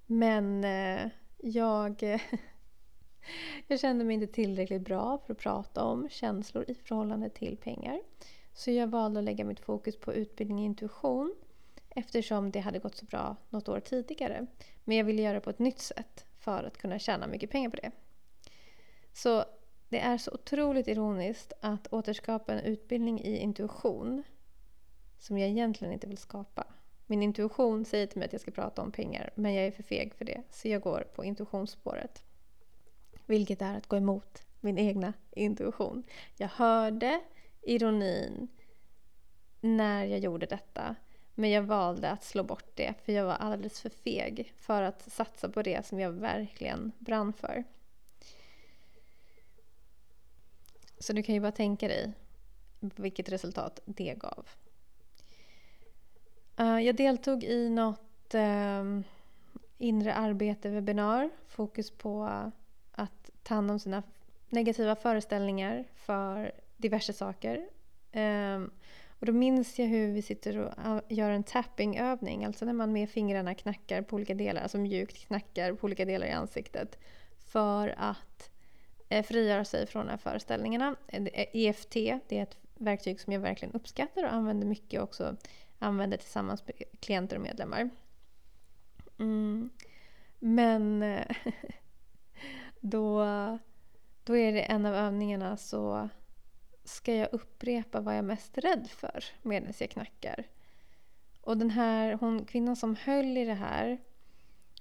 Men 0.07 0.65
eh, 0.65 1.11
jag, 1.39 2.03
jag 3.67 3.81
kände 3.81 4.05
mig 4.05 4.15
inte 4.15 4.27
tillräckligt 4.27 4.83
bra 4.83 5.19
för 5.19 5.33
att 5.33 5.39
prata 5.39 5.85
om 5.85 6.09
känslor 6.09 6.65
i 6.69 6.75
förhållande 6.75 7.31
till 7.31 7.57
pengar. 7.57 8.01
Så 8.53 8.71
jag 8.71 8.87
valde 8.87 9.19
att 9.21 9.25
lägga 9.25 9.45
mitt 9.45 9.61
fokus 9.61 9.97
på 9.97 10.15
utbildning 10.15 10.61
i 10.61 10.65
intuition 10.65 11.35
eftersom 11.89 12.51
det 12.51 12.61
hade 12.61 12.79
gått 12.79 12.97
så 12.97 13.05
bra 13.05 13.37
något 13.49 13.69
år 13.69 13.81
tidigare. 13.81 14.47
Men 14.85 14.97
jag 14.97 15.05
ville 15.05 15.23
göra 15.23 15.35
det 15.35 15.41
på 15.41 15.51
ett 15.51 15.59
nytt 15.59 15.79
sätt 15.79 16.25
för 16.39 16.65
att 16.65 16.79
kunna 16.79 16.99
tjäna 16.99 17.27
mycket 17.27 17.51
pengar 17.51 17.71
på 17.71 17.77
det. 17.77 17.91
Så 19.13 19.45
det 19.89 20.01
är 20.01 20.19
så 20.19 20.31
otroligt 20.33 20.89
ironiskt 20.89 21.53
att 21.61 21.93
återskapa 21.93 22.53
en 22.53 22.61
utbildning 22.61 23.21
i 23.21 23.37
intuition 23.37 24.23
som 25.21 25.39
jag 25.39 25.49
egentligen 25.49 25.93
inte 25.93 26.07
vill 26.07 26.19
skapa. 26.19 26.67
Min 27.07 27.23
intuition 27.23 27.85
säger 27.85 28.07
till 28.07 28.19
mig 28.19 28.27
att 28.27 28.33
jag 28.33 28.43
ska 28.43 28.51
prata 28.51 28.83
om 28.83 28.93
pengar 28.93 29.31
men 29.35 29.55
jag 29.55 29.67
är 29.67 29.71
för 29.71 29.83
feg 29.83 30.15
för 30.15 30.25
det 30.25 30.43
så 30.51 30.69
jag 30.69 30.83
går 30.83 31.09
på 31.15 31.25
intuitionsspåret. 31.25 32.23
Vilket 33.27 33.63
är 33.63 33.77
att 33.77 33.87
gå 33.87 33.97
emot 33.97 34.43
min 34.61 34.79
egna 34.79 35.13
intuition. 35.31 36.03
Jag 36.37 36.49
hörde 36.49 37.21
ironin 37.63 38.49
när 39.61 40.05
jag 40.05 40.19
gjorde 40.19 40.47
detta 40.47 40.97
men 41.35 41.51
jag 41.51 41.63
valde 41.63 42.11
att 42.11 42.25
slå 42.25 42.43
bort 42.43 42.77
det 42.77 42.95
för 43.05 43.13
jag 43.13 43.25
var 43.25 43.35
alldeles 43.35 43.81
för 43.81 43.91
feg 43.91 44.53
för 44.57 44.83
att 44.83 45.13
satsa 45.13 45.49
på 45.49 45.63
det 45.63 45.87
som 45.87 46.01
jag 46.01 46.13
verkligen 46.13 46.93
brann 46.99 47.33
för. 47.33 47.65
Så 50.99 51.13
du 51.13 51.23
kan 51.23 51.35
ju 51.35 51.41
bara 51.41 51.53
tänka 51.53 51.89
dig 51.89 52.13
vilket 52.81 53.29
resultat 53.29 53.81
det 53.85 54.15
gav. 54.15 54.49
Eh, 56.61 56.81
jag 56.81 56.97
deltog 56.97 57.45
i 57.45 57.69
något 57.71 58.35
ehm, 58.35 59.05
inre 59.79 60.15
arbete-webinar. 60.15 61.31
Fokus 61.49 61.91
på 61.91 62.25
att 62.93 63.31
ta 63.43 63.55
hand 63.55 63.71
om 63.71 63.79
sina 63.79 64.03
negativa 64.49 64.97
föreställningar 64.97 65.85
för 65.95 66.53
diverse 66.77 67.13
saker. 67.13 67.69
Ehm, 68.13 68.71
och 69.19 69.27
då 69.27 69.33
minns 69.33 69.79
jag 69.79 69.87
hur 69.87 70.13
vi 70.13 70.23
sitter 70.23 70.59
och 70.59 70.73
ah, 70.77 71.01
gör 71.09 71.31
en 71.31 71.43
tappingövning, 71.43 72.45
alltså 72.45 72.65
när 72.65 72.73
man 72.73 72.93
med 72.93 73.11
fingrarna 73.11 73.55
knackar 73.55 74.03
på 74.03 74.17
olika 74.17 74.35
delar, 74.35 74.63
alltså 74.63 74.79
mjukt 74.79 75.27
knackar 75.27 75.75
på 75.75 75.85
olika 75.85 76.05
delar 76.05 76.27
i 76.27 76.31
ansiktet 76.31 76.99
för 77.39 77.95
att 77.99 78.51
eh, 79.09 79.25
frigöra 79.25 79.65
sig 79.65 79.87
från 79.87 80.07
de 80.07 80.11
här 80.11 80.19
föreställningarna. 80.19 80.97
Eh, 81.09 81.27
EFT, 81.53 81.93
det 82.29 82.39
är 82.39 82.43
ett 82.43 82.57
verktyg 82.75 83.21
som 83.21 83.33
jag 83.33 83.41
verkligen 83.41 83.75
uppskattar 83.75 84.25
och 84.25 84.33
använder 84.33 84.67
mycket 84.67 85.03
också 85.03 85.37
använder 85.81 86.17
tillsammans 86.17 86.67
med 86.67 86.77
klienter 87.01 87.37
och 87.37 87.43
medlemmar. 87.43 87.91
Mm. 89.19 89.71
Men 90.39 91.01
då, 92.81 93.25
då 94.25 94.37
är 94.37 94.53
det 94.53 94.63
en 94.63 94.87
av 94.87 94.95
övningarna 94.95 95.57
så 95.57 96.09
ska 96.85 97.15
jag 97.15 97.29
upprepa 97.33 98.01
vad 98.01 98.15
jag 98.15 98.19
är 98.19 98.23
mest 98.23 98.59
rädd 98.59 98.89
för 98.91 99.25
medan 99.43 99.73
jag 99.79 99.91
knackar. 99.91 100.45
Och 101.41 101.59
den 101.59 101.71
här 101.71 102.13
hon, 102.13 102.45
kvinnan 102.45 102.77
som 102.77 102.97
höll 102.97 103.37
i 103.37 103.45
det 103.45 103.55
här 103.55 103.99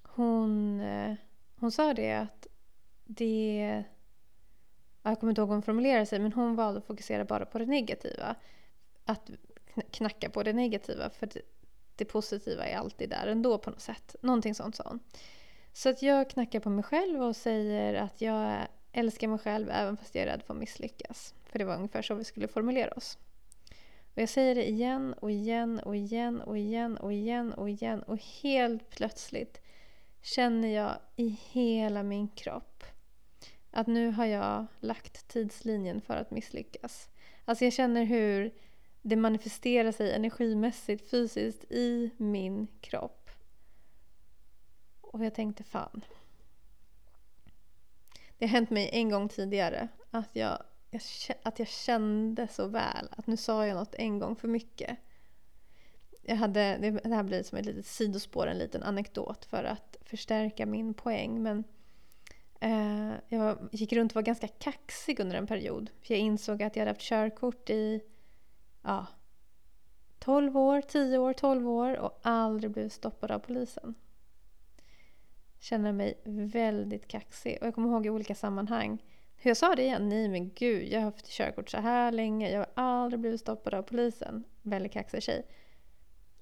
hon, 0.03 0.81
hon 1.55 1.71
sa 1.71 1.93
det 1.93 2.13
att 2.13 2.47
det... 3.05 3.83
Jag 5.03 5.19
kommer 5.19 5.31
inte 5.31 5.41
ihåg 5.41 5.49
hur 5.49 5.55
hon 5.55 5.61
formulerade 5.61 6.05
sig 6.05 6.19
men 6.19 6.33
hon 6.33 6.55
valde 6.55 6.79
att 6.79 6.85
fokusera 6.85 7.25
bara 7.25 7.45
på 7.45 7.59
det 7.59 7.65
negativa. 7.65 8.35
Att 9.05 9.29
knacka 9.91 10.29
på 10.29 10.43
det 10.43 10.53
negativa 10.53 11.09
för 11.09 11.27
det, 11.27 11.41
det 11.95 12.05
positiva 12.05 12.65
är 12.65 12.77
alltid 12.77 13.09
där 13.09 13.27
ändå 13.27 13.57
på 13.57 13.69
något 13.69 13.81
sätt. 13.81 14.15
Någonting 14.21 14.55
sånt 14.55 14.75
sa 14.75 14.83
hon. 14.87 14.99
Så 15.73 15.89
att 15.89 16.01
jag 16.01 16.29
knackar 16.29 16.59
på 16.59 16.69
mig 16.69 16.83
själv 16.83 17.21
och 17.23 17.35
säger 17.35 17.93
att 17.93 18.21
jag 18.21 18.67
älskar 18.91 19.27
mig 19.27 19.39
själv 19.39 19.69
även 19.69 19.97
fast 19.97 20.15
jag 20.15 20.21
är 20.23 20.27
rädd 20.27 20.43
för 20.43 20.53
att 20.53 20.59
misslyckas. 20.59 21.35
För 21.45 21.59
det 21.59 21.65
var 21.65 21.75
ungefär 21.75 22.01
så 22.01 22.13
vi 22.13 22.23
skulle 22.23 22.47
formulera 22.47 22.91
oss. 22.91 23.17
Och 24.15 24.21
jag 24.21 24.29
säger 24.29 24.55
det 24.55 24.69
igen 24.69 25.13
och 25.13 25.31
igen 25.31 25.79
och 25.79 25.95
igen 25.95 26.41
och 26.41 26.57
igen 26.57 26.97
och 26.97 27.13
igen 27.13 27.53
och 27.53 27.69
igen 27.69 28.03
och 28.03 28.17
helt 28.41 28.89
plötsligt 28.89 29.61
känner 30.21 30.67
jag 30.67 30.97
i 31.15 31.39
hela 31.51 32.03
min 32.03 32.27
kropp 32.27 32.83
att 33.71 33.87
nu 33.87 34.11
har 34.11 34.25
jag 34.25 34.65
lagt 34.79 35.27
tidslinjen 35.27 36.01
för 36.01 36.15
att 36.15 36.31
misslyckas. 36.31 37.09
Alltså 37.45 37.63
jag 37.63 37.73
känner 37.73 38.03
hur 38.03 38.53
det 39.01 39.15
manifesterar 39.15 39.91
sig 39.91 40.13
energimässigt, 40.13 41.09
fysiskt 41.09 41.71
i 41.71 42.11
min 42.17 42.67
kropp. 42.81 43.29
Och 45.01 45.25
jag 45.25 45.33
tänkte 45.33 45.63
fan. 45.63 46.05
Det 48.37 48.45
har 48.45 48.49
hänt 48.49 48.69
mig 48.69 48.89
en 48.93 49.09
gång 49.09 49.29
tidigare 49.29 49.87
att 50.11 50.35
jag, 50.35 50.63
jag, 50.89 51.01
att 51.43 51.59
jag 51.59 51.67
kände 51.67 52.47
så 52.47 52.67
väl 52.67 53.07
att 53.11 53.27
nu 53.27 53.37
sa 53.37 53.67
jag 53.67 53.75
något 53.75 53.95
en 53.95 54.19
gång 54.19 54.35
för 54.35 54.47
mycket. 54.47 54.97
Jag 56.21 56.35
hade, 56.35 56.77
det 57.03 57.15
här 57.15 57.23
blir 57.23 57.43
som 57.43 57.57
ett 57.57 57.65
litet 57.65 57.85
sidospår, 57.85 58.47
en 58.47 58.57
liten 58.57 58.83
anekdot 58.83 59.45
för 59.45 59.63
att 59.63 59.97
förstärka 60.01 60.65
min 60.65 60.93
poäng. 60.93 61.43
Men 61.43 61.63
eh, 62.59 63.13
jag 63.27 63.69
gick 63.71 63.93
runt 63.93 64.11
och 64.11 64.15
var 64.15 64.21
ganska 64.21 64.47
kaxig 64.47 65.19
under 65.19 65.35
en 65.35 65.47
period. 65.47 65.89
För 66.01 66.13
jag 66.13 66.21
insåg 66.21 66.63
att 66.63 66.75
jag 66.75 66.81
hade 66.81 66.91
haft 66.91 67.01
körkort 67.01 67.69
i 67.69 68.01
ja, 68.81 69.05
12 70.19 70.57
år, 70.57 70.81
10 70.81 71.17
år, 71.17 71.33
12 71.33 71.69
år 71.69 71.97
och 71.97 72.19
aldrig 72.21 72.71
blivit 72.71 72.93
stoppad 72.93 73.31
av 73.31 73.39
polisen. 73.39 73.95
Känner 75.59 75.91
mig 75.91 76.21
väldigt 76.25 77.07
kaxig. 77.07 77.57
Och 77.61 77.67
jag 77.67 77.75
kommer 77.75 77.89
ihåg 77.89 78.05
i 78.05 78.09
olika 78.09 78.35
sammanhang 78.35 79.01
hur 79.41 79.49
jag 79.49 79.57
sa 79.57 79.75
det 79.75 79.81
igen. 79.81 80.09
Nej 80.09 80.27
men 80.27 80.49
gud, 80.49 80.87
jag 80.87 80.99
har 80.99 81.05
haft 81.05 81.27
körkort 81.27 81.69
så 81.69 81.77
här 81.77 82.11
länge. 82.11 82.51
Jag 82.51 82.59
har 82.59 82.67
aldrig 82.73 83.19
blivit 83.19 83.41
stoppad 83.41 83.73
av 83.73 83.81
polisen. 83.81 84.43
Väldigt 84.61 84.91
kaxig 84.91 85.23
tjej. 85.23 85.45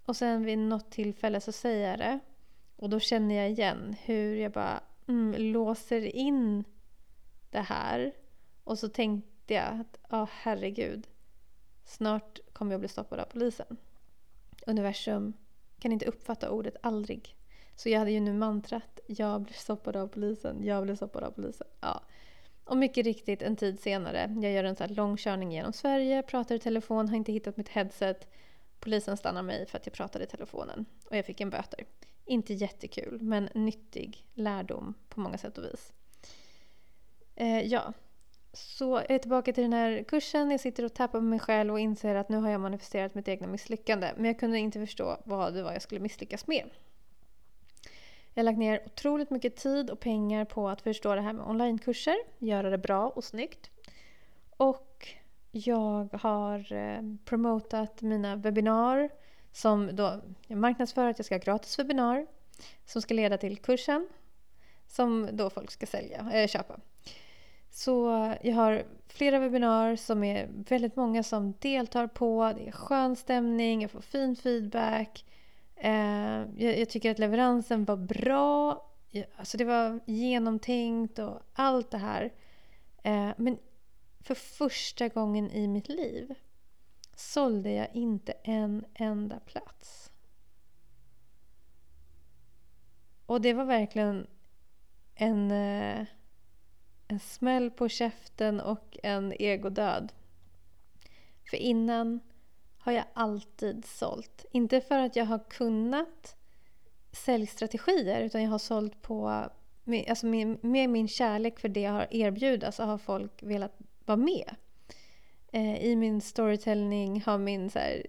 Och 0.06 0.16
sen 0.16 0.44
vid 0.44 0.58
något 0.58 0.92
tillfälle 0.92 1.42
så 1.42 1.52
säger 1.52 1.90
jag 1.90 2.00
det. 2.00 2.20
Och 2.76 2.90
då 2.90 3.00
känner 3.00 3.36
jag 3.36 3.50
igen 3.50 3.96
hur 4.04 4.36
jag 4.36 4.52
bara 4.52 4.84
mm, 5.08 5.42
låser 5.42 6.16
in 6.16 6.64
det 7.50 7.62
här. 7.62 8.14
Och 8.64 8.80
så 8.80 8.90
tänkte 8.90 9.54
jag 9.54 9.80
att, 9.80 10.00
ja 10.10 10.24
oh, 10.24 10.30
herregud. 10.32 11.08
Snart 11.88 12.40
kommer 12.54 12.72
jag 12.72 12.80
bli 12.80 12.90
stoppad 12.90 13.20
av 13.20 13.26
polisen. 13.26 13.78
Universum 14.66 15.34
kan 15.80 15.92
inte 15.92 16.06
uppfatta 16.06 16.50
ordet 16.50 16.76
aldrig. 16.82 17.36
Så 17.76 17.90
jag 17.90 18.00
hade 18.00 18.12
ju 18.12 18.20
nu 18.20 18.34
mantrat, 18.34 19.00
jag 19.08 19.42
blir 19.42 19.54
stoppad 19.54 19.96
av 19.96 20.08
polisen, 20.08 20.64
jag 20.64 20.84
blir 20.84 20.96
stoppad 20.96 21.24
av 21.24 21.32
polisen. 21.32 21.68
Ja. 21.82 22.04
Och 22.64 22.78
mycket 22.78 23.06
riktigt 23.06 23.42
en 23.42 23.56
tid 23.56 23.80
senare, 23.80 24.36
jag 24.42 24.52
gör 24.52 24.64
en 24.64 24.76
sån 24.76 24.88
här 24.88 24.96
långkörning 24.96 25.52
genom 25.52 25.74
Sverige, 25.74 26.24
pratar 26.24 26.56
i 26.56 26.60
telefon, 26.60 27.10
har 27.10 27.16
inte 27.16 27.32
hittat 27.32 27.58
mitt 27.58 27.70
headset. 27.70 28.28
Polisen 28.80 29.18
stannar 29.18 29.44
mig 29.44 29.66
för 29.66 29.78
att 29.78 29.86
jag 29.86 29.94
pratade 29.94 30.26
i 30.26 30.28
telefonen 30.28 30.86
och 31.06 31.18
jag 31.18 31.26
fick 31.26 31.42
en 31.42 31.50
böter. 31.50 31.86
Inte 32.26 32.54
jättekul, 32.54 33.22
men 33.22 33.50
nyttig 33.54 34.26
lärdom 34.34 34.94
på 35.10 35.20
många 35.20 35.38
sätt 35.38 35.58
och 35.58 35.64
vis. 35.64 35.94
Eh, 37.36 37.62
ja, 37.62 37.94
så 38.58 38.84
jag 38.84 39.12
är 39.12 39.20
tillbaka 39.20 39.54
till 39.54 39.64
den 39.64 39.74
här 39.74 40.04
kursen. 40.04 40.52
Jag 40.52 40.60
sitter 40.60 40.86
och 40.86 40.94
tappar 40.94 41.20
på 41.20 41.26
mig 41.26 41.40
själv 41.40 41.74
och 41.74 41.80
inser 41.80 42.16
att 42.16 42.30
nu 42.30 42.38
har 42.38 42.50
jag 42.50 42.62
manifesterat 42.62 43.16
mitt 43.16 43.28
egna 43.28 43.48
misslyckande. 43.48 44.12
Men 44.16 44.26
jag 44.26 44.40
kunde 44.40 44.60
inte 44.60 44.80
förstå 44.80 45.18
vad 45.24 45.54
det 45.54 45.64
var 45.64 45.74
jag 45.74 45.82
skulle 45.82 46.02
misslyckas 46.02 46.48
med. 46.48 46.70
Jag 48.34 48.44
har 48.44 48.46
lagt 48.46 48.58
ner 48.58 48.82
otroligt 48.86 49.30
mycket 49.30 49.56
tid 49.56 49.90
och 49.90 50.00
pengar 50.00 50.46
på 50.46 50.70
att 50.70 50.82
förstå 50.82 51.16
det 51.16 51.22
här 51.22 51.34
med 51.34 51.46
onlinekurser, 51.46 52.16
göra 52.38 52.70
det 52.70 52.78
bra 52.78 53.10
och 53.10 53.24
snyggt. 53.24 53.70
Och 54.58 55.08
jag 55.52 56.10
har 56.14 56.74
eh, 56.74 57.02
promotat 57.26 58.02
mina 58.02 58.36
webbinar 58.36 59.10
som 59.52 59.96
då 59.96 60.22
jag 60.48 60.58
marknadsför 60.58 61.10
att 61.10 61.20
jag 61.20 61.26
ska 61.26 61.36
ha 61.36 61.40
gratis 61.40 61.80
webbinar 61.80 62.28
som 62.86 63.02
ska 63.02 63.14
leda 63.14 63.38
till 63.38 63.58
kursen 63.58 64.08
som 64.88 65.30
då 65.32 65.50
folk 65.50 65.72
ska 65.72 65.86
sälja, 65.86 66.32
äh, 66.34 66.48
köpa. 66.48 66.80
Så 67.78 68.08
jag 68.42 68.56
har 68.56 68.84
flera 69.08 69.40
webbinar 69.40 69.96
som 69.96 70.24
är 70.24 70.50
väldigt 70.52 70.96
många 70.96 71.24
som 71.24 71.54
deltar 71.60 72.08
på. 72.08 72.54
Det 72.58 72.68
är 72.68 72.72
skön 72.72 73.16
stämning, 73.16 73.82
jag 73.82 73.92
får 73.92 74.02
fin 74.02 74.36
feedback. 74.36 75.26
Eh, 75.76 76.42
jag, 76.58 76.80
jag, 76.80 76.90
tycker 76.90 77.12
att 77.12 77.20
leveransen 77.20 77.86
var 77.86 77.98
bra. 77.98 78.86
Alltså 79.36 79.58
det 79.58 79.66
var 79.66 80.00
genomtänkt 80.06 81.20
och 81.20 81.40
allt 81.54 81.92
det 81.92 81.98
här. 81.98 82.34
Eh, 83.04 83.30
men 83.38 83.58
för 84.20 84.36
första 84.36 85.08
gången 85.08 85.52
i 85.52 85.68
mitt 85.68 85.90
liv 85.90 86.34
sålde 87.16 87.72
jag 87.72 87.88
inte 87.94 88.32
en 88.32 88.86
enda 88.94 89.40
plats. 89.40 90.12
Och 93.26 93.42
det 93.42 93.54
var 93.54 93.66
verkligen 93.66 94.28
en, 95.16 95.52
eh, 95.52 96.06
en 97.08 97.20
smäll 97.20 97.72
på 97.72 97.90
käften 97.90 98.60
och 98.60 98.98
en 99.04 99.34
egodöd. 99.40 100.14
För 101.50 101.58
innan 101.58 102.20
har 102.78 102.92
jag 102.92 103.06
alltid 103.14 103.86
sålt. 103.86 104.46
Inte 104.52 104.82
för 104.82 105.00
att 105.00 105.16
jag 105.16 105.26
har 105.26 105.40
kunnat 105.50 106.36
säljstrategier 107.12 108.22
utan 108.22 108.44
jag 108.44 108.50
har 108.50 108.60
sålt 108.60 109.02
på 109.02 109.50
alltså 110.08 110.26
med, 110.26 110.64
med 110.64 110.90
min 110.90 111.08
kärlek 111.08 111.60
för 111.60 111.70
det 111.70 111.82
jag 111.82 111.92
har 111.92 112.08
erbjudit 112.12 112.76
så 112.76 112.84
har 112.84 112.98
folk 112.98 113.44
velat 113.44 113.78
vara 114.06 114.18
med. 114.18 114.56
Eh, 115.52 115.84
I 115.84 115.96
min 115.96 116.22
storytelling 116.22 117.22
har 117.22 117.38
min 117.38 117.70
så 117.70 117.80
här, 117.80 118.04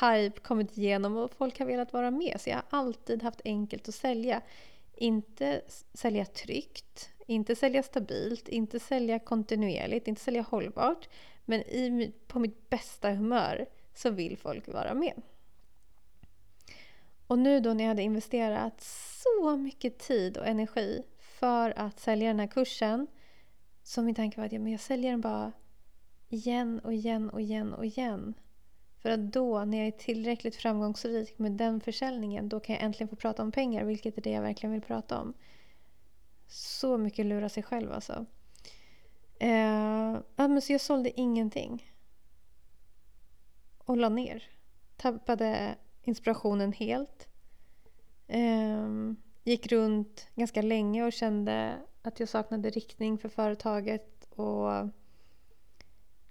hype 0.00 0.40
kommit 0.40 0.78
igenom 0.78 1.16
och 1.16 1.34
folk 1.34 1.58
har 1.58 1.66
velat 1.66 1.92
vara 1.92 2.10
med. 2.10 2.40
Så 2.40 2.50
jag 2.50 2.56
har 2.56 2.64
alltid 2.78 3.22
haft 3.22 3.40
enkelt 3.44 3.88
att 3.88 3.94
sälja. 3.94 4.40
Inte 4.96 5.62
sälja 5.94 6.24
tryggt, 6.24 7.10
inte 7.26 7.56
sälja 7.56 7.82
stabilt, 7.82 8.48
inte 8.48 8.80
sälja 8.80 9.18
kontinuerligt, 9.18 10.08
inte 10.08 10.20
sälja 10.20 10.42
hållbart. 10.42 11.08
Men 11.44 11.60
i, 11.60 12.12
på 12.26 12.38
mitt 12.38 12.70
bästa 12.70 13.10
humör 13.10 13.66
så 13.94 14.10
vill 14.10 14.38
folk 14.38 14.68
vara 14.68 14.94
med. 14.94 15.22
Och 17.26 17.38
nu 17.38 17.60
då 17.60 17.74
när 17.74 17.84
jag 17.84 17.88
hade 17.88 18.02
investerat 18.02 18.80
så 19.22 19.56
mycket 19.56 19.98
tid 19.98 20.38
och 20.38 20.46
energi 20.46 21.02
för 21.18 21.78
att 21.78 22.00
sälja 22.00 22.28
den 22.28 22.40
här 22.40 22.46
kursen 22.46 23.06
så 23.82 24.02
min 24.02 24.14
tanke 24.14 24.40
var 24.40 24.46
att 24.46 24.52
ja, 24.52 24.58
men 24.58 24.72
jag 24.72 24.80
säljer 24.80 25.10
den 25.10 25.20
bara 25.20 25.52
igen 26.28 26.80
och 26.84 26.92
igen 26.92 27.30
och 27.30 27.40
igen 27.40 27.74
och 27.74 27.84
igen. 27.84 28.34
För 28.98 29.10
att 29.10 29.32
då, 29.32 29.64
när 29.64 29.78
jag 29.78 29.86
är 29.86 29.90
tillräckligt 29.90 30.56
framgångsrik 30.56 31.38
med 31.38 31.52
den 31.52 31.80
försäljningen, 31.80 32.48
då 32.48 32.60
kan 32.60 32.74
jag 32.74 32.84
äntligen 32.84 33.08
få 33.08 33.16
prata 33.16 33.42
om 33.42 33.52
pengar, 33.52 33.84
vilket 33.84 34.18
är 34.18 34.22
det 34.22 34.30
jag 34.30 34.42
verkligen 34.42 34.72
vill 34.72 34.82
prata 34.82 35.20
om. 35.20 35.34
Så 36.54 36.98
mycket 36.98 37.26
lura 37.26 37.48
sig 37.48 37.62
själv 37.62 37.92
alltså. 37.92 38.26
Eh, 39.38 40.20
men 40.36 40.62
så 40.62 40.72
jag 40.72 40.80
sålde 40.80 41.20
ingenting. 41.20 41.92
Och 43.78 43.96
la 43.96 44.08
ner. 44.08 44.42
Tappade 44.96 45.74
inspirationen 46.02 46.72
helt. 46.72 47.28
Eh, 48.26 48.88
gick 49.44 49.72
runt 49.72 50.28
ganska 50.34 50.62
länge 50.62 51.04
och 51.04 51.12
kände 51.12 51.78
att 52.02 52.20
jag 52.20 52.28
saknade 52.28 52.70
riktning 52.70 53.18
för 53.18 53.28
företaget. 53.28 54.28
Och 54.30 54.72
eh, 54.74 54.86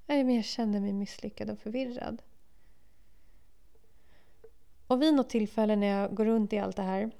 men 0.08 0.36
jag 0.36 0.46
kände 0.46 0.80
mig 0.80 0.94
misslyckad 0.94 1.50
och 1.50 1.60
förvirrad. 1.60 2.22
Och 4.88 5.02
vid 5.02 5.14
något 5.14 5.30
tillfälle 5.30 5.76
när 5.76 5.88
jag 5.88 6.16
går 6.16 6.26
runt 6.26 6.54
i 6.54 6.60
allt 6.60 6.76
det 6.76 6.84
här 6.84 7.12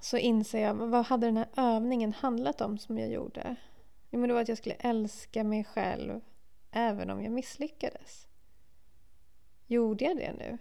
så 0.00 0.16
inser 0.16 0.60
jag, 0.60 0.74
vad 0.74 1.06
hade 1.06 1.26
den 1.26 1.36
här 1.36 1.48
övningen 1.56 2.12
handlat 2.12 2.60
om 2.60 2.78
som 2.78 2.98
jag 2.98 3.08
gjorde? 3.08 3.56
Jo, 4.10 4.18
men 4.18 4.28
det 4.28 4.34
var 4.34 4.40
att 4.40 4.48
jag 4.48 4.58
skulle 4.58 4.74
älska 4.74 5.44
mig 5.44 5.64
själv 5.64 6.20
även 6.70 7.10
om 7.10 7.22
jag 7.22 7.32
misslyckades. 7.32 8.26
Gjorde 9.66 10.04
jag 10.04 10.16
det 10.16 10.32
nu? 10.32 10.58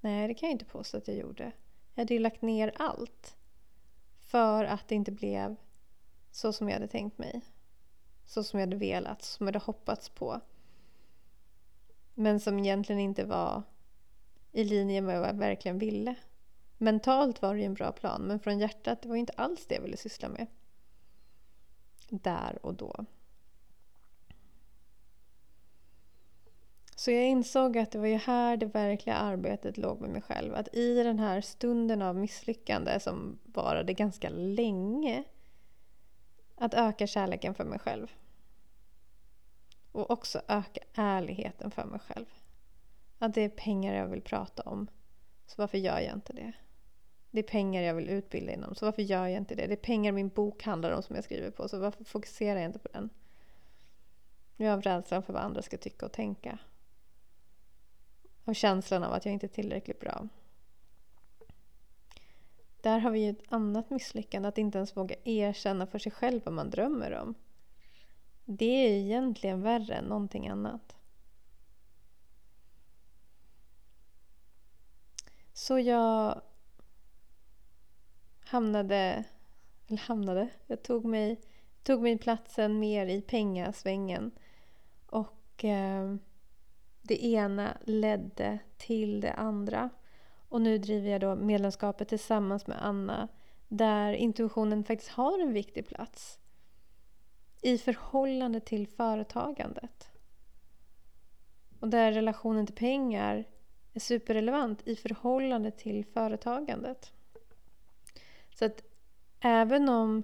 Nej, 0.00 0.28
det 0.28 0.34
kan 0.34 0.48
jag 0.48 0.54
inte 0.54 0.64
påstå 0.64 0.96
att 0.96 1.08
jag 1.08 1.16
gjorde. 1.16 1.52
Jag 1.94 2.00
hade 2.00 2.14
ju 2.14 2.20
lagt 2.20 2.42
ner 2.42 2.72
allt 2.76 3.36
för 4.18 4.64
att 4.64 4.88
det 4.88 4.94
inte 4.94 5.12
blev 5.12 5.56
så 6.30 6.52
som 6.52 6.68
jag 6.68 6.74
hade 6.74 6.88
tänkt 6.88 7.18
mig. 7.18 7.40
Så 8.24 8.44
som 8.44 8.60
jag 8.60 8.66
hade 8.66 8.76
velat, 8.76 9.22
som 9.22 9.46
jag 9.46 9.54
hade 9.54 9.64
hoppats 9.64 10.08
på. 10.08 10.40
Men 12.14 12.40
som 12.40 12.58
egentligen 12.58 13.00
inte 13.00 13.24
var 13.24 13.62
i 14.52 14.64
linje 14.64 15.00
med 15.00 15.20
vad 15.20 15.28
jag 15.28 15.34
verkligen 15.34 15.78
ville. 15.78 16.14
Mentalt 16.82 17.42
var 17.42 17.54
det 17.54 17.60
ju 17.60 17.66
en 17.66 17.74
bra 17.74 17.92
plan, 17.92 18.22
men 18.22 18.40
från 18.40 18.58
hjärtat 18.58 19.02
det 19.02 19.08
var 19.08 19.16
inte 19.16 19.32
alls 19.36 19.66
det 19.66 19.74
jag 19.74 19.82
ville 19.82 19.96
syssla 19.96 20.28
med. 20.28 20.46
Där 22.08 22.58
och 22.66 22.74
då. 22.74 23.04
Så 26.96 27.10
jag 27.10 27.28
insåg 27.28 27.78
att 27.78 27.90
det 27.90 27.98
var 27.98 28.06
ju 28.06 28.16
här 28.16 28.56
det 28.56 28.66
verkliga 28.66 29.16
arbetet 29.16 29.76
låg 29.76 30.00
med 30.00 30.10
mig 30.10 30.22
själv. 30.22 30.54
Att 30.54 30.74
i 30.74 31.02
den 31.02 31.18
här 31.18 31.40
stunden 31.40 32.02
av 32.02 32.16
misslyckande 32.16 33.00
som 33.00 33.38
varade 33.44 33.92
ganska 33.92 34.30
länge, 34.30 35.24
att 36.54 36.74
öka 36.74 37.06
kärleken 37.06 37.54
för 37.54 37.64
mig 37.64 37.78
själv. 37.78 38.12
Och 39.92 40.10
också 40.10 40.42
öka 40.48 40.80
ärligheten 40.94 41.70
för 41.70 41.84
mig 41.84 42.00
själv. 42.00 42.26
Att 43.18 43.34
det 43.34 43.40
är 43.40 43.48
pengar 43.48 43.94
jag 43.94 44.06
vill 44.06 44.22
prata 44.22 44.62
om. 44.62 44.88
Så 45.46 45.62
varför 45.62 45.78
gör 45.78 46.00
jag 46.00 46.14
inte 46.14 46.32
det? 46.32 46.52
Det 47.32 47.38
är 47.38 47.42
pengar 47.42 47.82
jag 47.82 47.94
vill 47.94 48.08
utbilda 48.08 48.52
inom, 48.52 48.74
så 48.74 48.84
varför 48.84 49.02
gör 49.02 49.26
jag 49.26 49.36
inte 49.36 49.54
det? 49.54 49.66
Det 49.66 49.72
är 49.72 49.76
pengar 49.76 50.12
min 50.12 50.28
bok 50.28 50.62
handlar 50.62 50.90
om 50.90 51.02
som 51.02 51.16
jag 51.16 51.24
skriver 51.24 51.50
på, 51.50 51.68
så 51.68 51.78
varför 51.78 52.04
fokuserar 52.04 52.60
jag 52.60 52.68
inte 52.68 52.78
på 52.78 52.88
den? 52.92 53.10
Nu 54.56 54.68
av 54.68 54.82
rädslan 54.82 55.22
för 55.22 55.32
vad 55.32 55.42
andra 55.42 55.62
ska 55.62 55.76
tycka 55.76 56.06
och 56.06 56.12
tänka. 56.12 56.58
Och 58.44 58.56
känslan 58.56 59.02
av 59.02 59.12
att 59.12 59.24
jag 59.24 59.32
inte 59.32 59.46
är 59.46 59.48
tillräckligt 59.48 60.00
bra. 60.00 60.28
Där 62.80 62.98
har 62.98 63.10
vi 63.10 63.24
ju 63.24 63.30
ett 63.30 63.52
annat 63.52 63.90
misslyckande, 63.90 64.48
att 64.48 64.58
inte 64.58 64.78
ens 64.78 64.96
våga 64.96 65.16
erkänna 65.24 65.86
för 65.86 65.98
sig 65.98 66.12
själv 66.12 66.40
vad 66.44 66.54
man 66.54 66.70
drömmer 66.70 67.12
om. 67.12 67.34
Det 68.44 68.86
är 68.86 68.90
egentligen 68.90 69.62
värre 69.62 69.94
än 69.94 70.04
någonting 70.04 70.48
annat. 70.48 70.96
Så 75.52 75.78
jag 75.78 76.42
hamnade, 78.52 79.24
eller 79.86 79.98
hamnade, 79.98 80.48
jag 80.66 80.82
tog 80.82 81.04
mig, 81.04 81.40
tog 81.82 82.02
mig 82.02 82.18
platsen 82.18 82.78
mer 82.78 83.06
i 83.06 83.20
pengasvängen. 83.20 84.30
Och 85.06 85.64
eh, 85.64 86.14
det 87.02 87.24
ena 87.24 87.76
ledde 87.84 88.58
till 88.76 89.20
det 89.20 89.32
andra. 89.32 89.90
Och 90.48 90.60
nu 90.60 90.78
driver 90.78 91.10
jag 91.10 91.20
då 91.20 91.34
medlemskapet 91.34 92.08
tillsammans 92.08 92.66
med 92.66 92.86
Anna 92.86 93.28
där 93.68 94.12
intuitionen 94.12 94.84
faktiskt 94.84 95.10
har 95.10 95.38
en 95.38 95.52
viktig 95.52 95.88
plats 95.88 96.38
i 97.62 97.78
förhållande 97.78 98.60
till 98.60 98.86
företagandet. 98.86 100.10
Och 101.80 101.88
där 101.88 102.12
relationen 102.12 102.66
till 102.66 102.74
pengar 102.74 103.44
är 103.92 104.00
superrelevant 104.00 104.88
i 104.88 104.96
förhållande 104.96 105.70
till 105.70 106.04
företagandet. 106.04 107.12
Så 108.54 108.64
att 108.64 108.82
även 109.40 109.88
om 109.88 110.22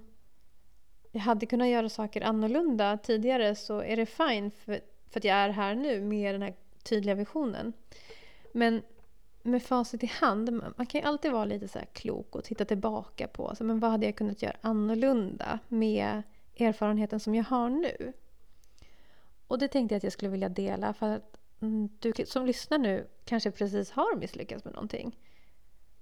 jag 1.13 1.21
hade 1.21 1.47
kunnat 1.47 1.69
göra 1.69 1.89
saker 1.89 2.21
annorlunda 2.21 2.99
tidigare 2.99 3.55
så 3.55 3.83
är 3.83 3.97
det 3.97 4.07
fine 4.07 4.51
för, 4.51 4.81
för 5.11 5.21
att 5.21 5.25
jag 5.25 5.37
är 5.37 5.49
här 5.49 5.75
nu 5.75 6.01
med 6.01 6.35
den 6.35 6.43
här 6.43 6.55
tydliga 6.83 7.15
visionen. 7.15 7.73
Men 8.53 8.83
med 9.43 9.63
facit 9.63 10.05
i 10.05 10.07
hand, 10.07 10.53
man 10.77 10.87
kan 10.87 11.01
ju 11.01 11.07
alltid 11.07 11.33
vara 11.33 11.45
lite 11.45 11.69
så 11.69 11.79
klok 11.93 12.37
och 12.37 12.45
titta 12.45 12.65
tillbaka 12.65 13.29
på 13.29 13.55
så 13.55 13.65
men 13.65 13.81
vad 13.81 13.91
hade 13.91 14.07
jag 14.07 14.17
kunnat 14.17 14.43
göra 14.43 14.57
annorlunda 14.61 15.59
med 15.69 16.23
erfarenheten 16.59 17.21
som 17.21 17.35
jag 17.35 17.45
har 17.45 17.71
nu. 17.71 18.13
Och 19.47 19.59
det 19.59 19.69
tänkte 19.69 19.95
jag 19.95 19.97
att 19.97 20.05
jag 20.05 20.13
skulle 20.13 20.31
vilja 20.31 20.49
dela 20.49 20.93
för 20.93 21.09
att 21.09 21.37
mm, 21.61 21.89
du 21.99 22.13
som 22.27 22.47
lyssnar 22.47 22.79
nu 22.79 23.07
kanske 23.25 23.51
precis 23.51 23.91
har 23.91 24.17
misslyckats 24.17 24.65
med 24.65 24.75
någonting. 24.75 25.17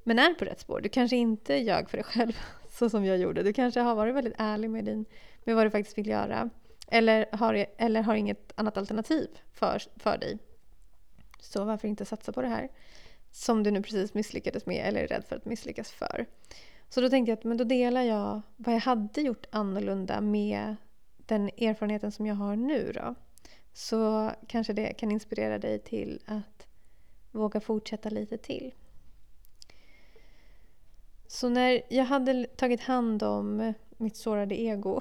Men 0.08 0.18
är 0.18 0.34
på 0.34 0.44
rätt 0.44 0.60
spår. 0.60 0.80
Du 0.80 0.88
kanske 0.88 1.16
inte 1.16 1.54
ljög 1.54 1.90
för 1.90 1.96
dig 1.96 2.04
själv 2.04 2.38
så 2.70 2.90
som 2.90 3.04
jag 3.04 3.18
gjorde. 3.18 3.42
Du 3.42 3.52
kanske 3.52 3.80
har 3.80 3.94
varit 3.94 4.14
väldigt 4.14 4.34
ärlig 4.38 4.70
med, 4.70 4.84
din, 4.84 5.04
med 5.44 5.56
vad 5.56 5.66
du 5.66 5.70
faktiskt 5.70 5.98
vill 5.98 6.06
göra. 6.06 6.50
Eller 6.88 7.26
har, 7.32 7.66
eller 7.78 8.02
har 8.02 8.14
inget 8.14 8.52
annat 8.54 8.76
alternativ 8.76 9.28
för, 9.52 9.82
för 9.96 10.18
dig. 10.18 10.38
Så 11.40 11.64
varför 11.64 11.88
inte 11.88 12.04
satsa 12.04 12.32
på 12.32 12.42
det 12.42 12.48
här? 12.48 12.68
Som 13.30 13.62
du 13.62 13.70
nu 13.70 13.82
precis 13.82 14.14
misslyckades 14.14 14.66
med 14.66 14.88
eller 14.88 15.02
är 15.02 15.06
rädd 15.06 15.24
för 15.24 15.36
att 15.36 15.44
misslyckas 15.44 15.90
för. 15.90 16.26
Så 16.88 17.00
då 17.00 17.08
tänkte 17.08 17.30
jag 17.30 17.38
att 17.38 17.44
men 17.44 17.56
då 17.56 17.64
delar 17.64 18.02
jag 18.02 18.42
vad 18.56 18.74
jag 18.74 18.80
hade 18.80 19.20
gjort 19.20 19.46
annorlunda 19.50 20.20
med 20.20 20.76
den 21.16 21.48
erfarenheten 21.48 22.12
som 22.12 22.26
jag 22.26 22.34
har 22.34 22.56
nu 22.56 22.92
då. 22.94 23.14
Så 23.72 24.30
kanske 24.46 24.72
det 24.72 24.92
kan 24.92 25.10
inspirera 25.10 25.58
dig 25.58 25.78
till 25.78 26.22
att 26.26 26.66
våga 27.30 27.60
fortsätta 27.60 28.08
lite 28.08 28.38
till. 28.38 28.72
Så 31.28 31.48
när 31.48 31.82
jag 31.88 32.04
hade 32.04 32.46
tagit 32.46 32.80
hand 32.80 33.22
om 33.22 33.60
eh, 33.60 33.74
mitt 33.96 34.16
sårade 34.16 34.60
ego 34.60 35.00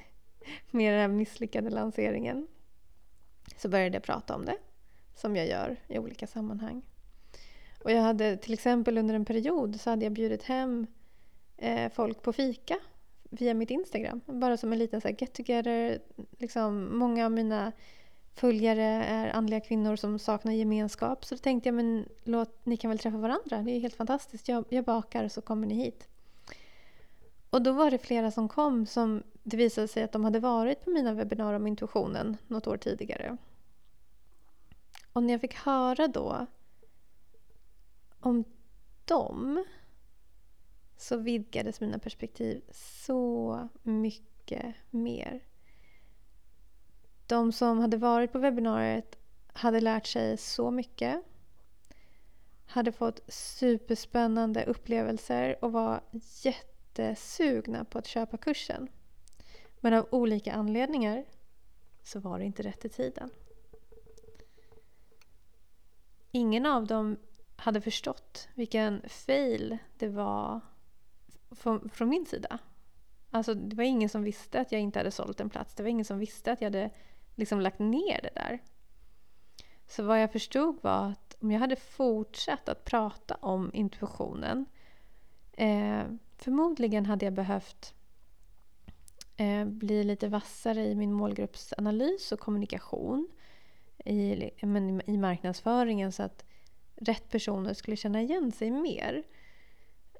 med 0.70 0.92
den 0.92 1.00
här 1.00 1.08
misslyckade 1.08 1.70
lanseringen 1.70 2.46
så 3.56 3.68
började 3.68 3.96
jag 3.96 4.02
prata 4.02 4.34
om 4.34 4.44
det 4.44 4.56
som 5.14 5.36
jag 5.36 5.46
gör 5.46 5.76
i 5.88 5.98
olika 5.98 6.26
sammanhang. 6.26 6.82
Och 7.82 7.92
jag 7.92 8.02
hade 8.02 8.36
till 8.36 8.52
exempel 8.52 8.98
under 8.98 9.14
en 9.14 9.24
period 9.24 9.80
så 9.80 9.90
hade 9.90 10.04
jag 10.04 10.12
bjudit 10.12 10.42
hem 10.42 10.86
eh, 11.56 11.92
folk 11.92 12.22
på 12.22 12.32
fika 12.32 12.78
via 13.30 13.54
mitt 13.54 13.70
Instagram. 13.70 14.20
Bara 14.26 14.56
som 14.56 14.72
en 14.72 14.78
liten 14.78 15.00
så 15.00 15.08
get 15.08 15.32
together. 15.32 15.98
Liksom, 16.38 16.98
många 16.98 17.24
av 17.24 17.32
mina 17.32 17.72
följare 18.38 18.84
är 18.84 19.30
andliga 19.30 19.60
kvinnor 19.60 19.96
som 19.96 20.18
saknar 20.18 20.52
gemenskap. 20.52 21.24
Så 21.24 21.34
då 21.34 21.38
tänkte 21.38 21.68
jag 21.68 21.74
men 21.74 22.08
låt, 22.24 22.66
ni 22.66 22.76
kan 22.76 22.88
väl 22.90 22.98
träffa 22.98 23.18
varandra. 23.18 23.62
Det 23.62 23.70
är 23.70 23.80
helt 23.80 23.96
fantastiskt. 23.96 24.48
Jag, 24.48 24.64
jag 24.68 24.84
bakar 24.84 25.28
så 25.28 25.40
kommer 25.40 25.66
ni 25.66 25.74
hit. 25.74 26.08
Och 27.50 27.62
då 27.62 27.72
var 27.72 27.90
det 27.90 27.98
flera 27.98 28.30
som 28.30 28.48
kom 28.48 28.86
som 28.86 29.22
det 29.42 29.56
visade 29.56 29.88
sig 29.88 30.02
att 30.02 30.12
de 30.12 30.24
hade 30.24 30.40
varit 30.40 30.84
på 30.84 30.90
mina 30.90 31.12
webbinarier 31.12 31.56
om 31.56 31.66
intuitionen 31.66 32.36
något 32.46 32.66
år 32.66 32.76
tidigare. 32.76 33.36
Och 35.12 35.22
när 35.22 35.34
jag 35.34 35.40
fick 35.40 35.54
höra 35.54 36.08
då 36.08 36.46
om 38.20 38.44
dem 39.04 39.64
så 40.96 41.16
vidgades 41.16 41.80
mina 41.80 41.98
perspektiv 41.98 42.62
så 42.70 43.68
mycket 43.82 44.74
mer. 44.90 45.40
De 47.28 47.52
som 47.52 47.78
hade 47.78 47.96
varit 47.96 48.32
på 48.32 48.38
webbinariet 48.38 49.18
hade 49.46 49.80
lärt 49.80 50.06
sig 50.06 50.36
så 50.36 50.70
mycket. 50.70 51.22
Hade 52.66 52.92
fått 52.92 53.20
superspännande 53.28 54.64
upplevelser 54.64 55.64
och 55.64 55.72
var 55.72 56.00
jättesugna 56.42 57.84
på 57.84 57.98
att 57.98 58.06
köpa 58.06 58.36
kursen. 58.36 58.88
Men 59.80 59.94
av 59.94 60.08
olika 60.10 60.52
anledningar 60.52 61.24
så 62.02 62.20
var 62.20 62.38
det 62.38 62.44
inte 62.44 62.62
rätt 62.62 62.84
i 62.84 62.88
tiden. 62.88 63.30
Ingen 66.30 66.66
av 66.66 66.86
dem 66.86 67.16
hade 67.56 67.80
förstått 67.80 68.48
vilken 68.54 69.02
fail 69.08 69.78
det 69.98 70.08
var 70.08 70.60
från, 71.50 71.90
från 71.90 72.08
min 72.08 72.26
sida. 72.26 72.58
Alltså 73.30 73.54
det 73.54 73.76
var 73.76 73.84
ingen 73.84 74.08
som 74.08 74.22
visste 74.22 74.60
att 74.60 74.72
jag 74.72 74.80
inte 74.80 74.98
hade 74.98 75.10
sålt 75.10 75.40
en 75.40 75.50
plats. 75.50 75.74
Det 75.74 75.82
var 75.82 75.90
ingen 75.90 76.04
som 76.04 76.18
visste 76.18 76.52
att 76.52 76.60
jag 76.60 76.66
hade 76.66 76.90
liksom 77.38 77.60
lagt 77.60 77.78
ner 77.78 78.20
det 78.22 78.30
där. 78.34 78.58
Så 79.86 80.02
vad 80.02 80.22
jag 80.22 80.32
förstod 80.32 80.78
var 80.82 81.10
att 81.10 81.36
om 81.40 81.50
jag 81.50 81.60
hade 81.60 81.76
fortsatt 81.76 82.68
att 82.68 82.84
prata 82.84 83.34
om 83.34 83.70
intuitionen 83.74 84.66
eh, 85.52 86.02
förmodligen 86.36 87.06
hade 87.06 87.24
jag 87.24 87.34
behövt 87.34 87.94
eh, 89.36 89.64
bli 89.64 90.04
lite 90.04 90.28
vassare 90.28 90.84
i 90.84 90.94
min 90.94 91.12
målgruppsanalys 91.12 92.32
och 92.32 92.40
kommunikation 92.40 93.28
i, 94.04 94.50
men, 94.60 95.10
i 95.10 95.16
marknadsföringen 95.16 96.12
så 96.12 96.22
att 96.22 96.44
rätt 96.96 97.28
personer 97.28 97.74
skulle 97.74 97.96
känna 97.96 98.22
igen 98.22 98.52
sig 98.52 98.70
mer. 98.70 99.22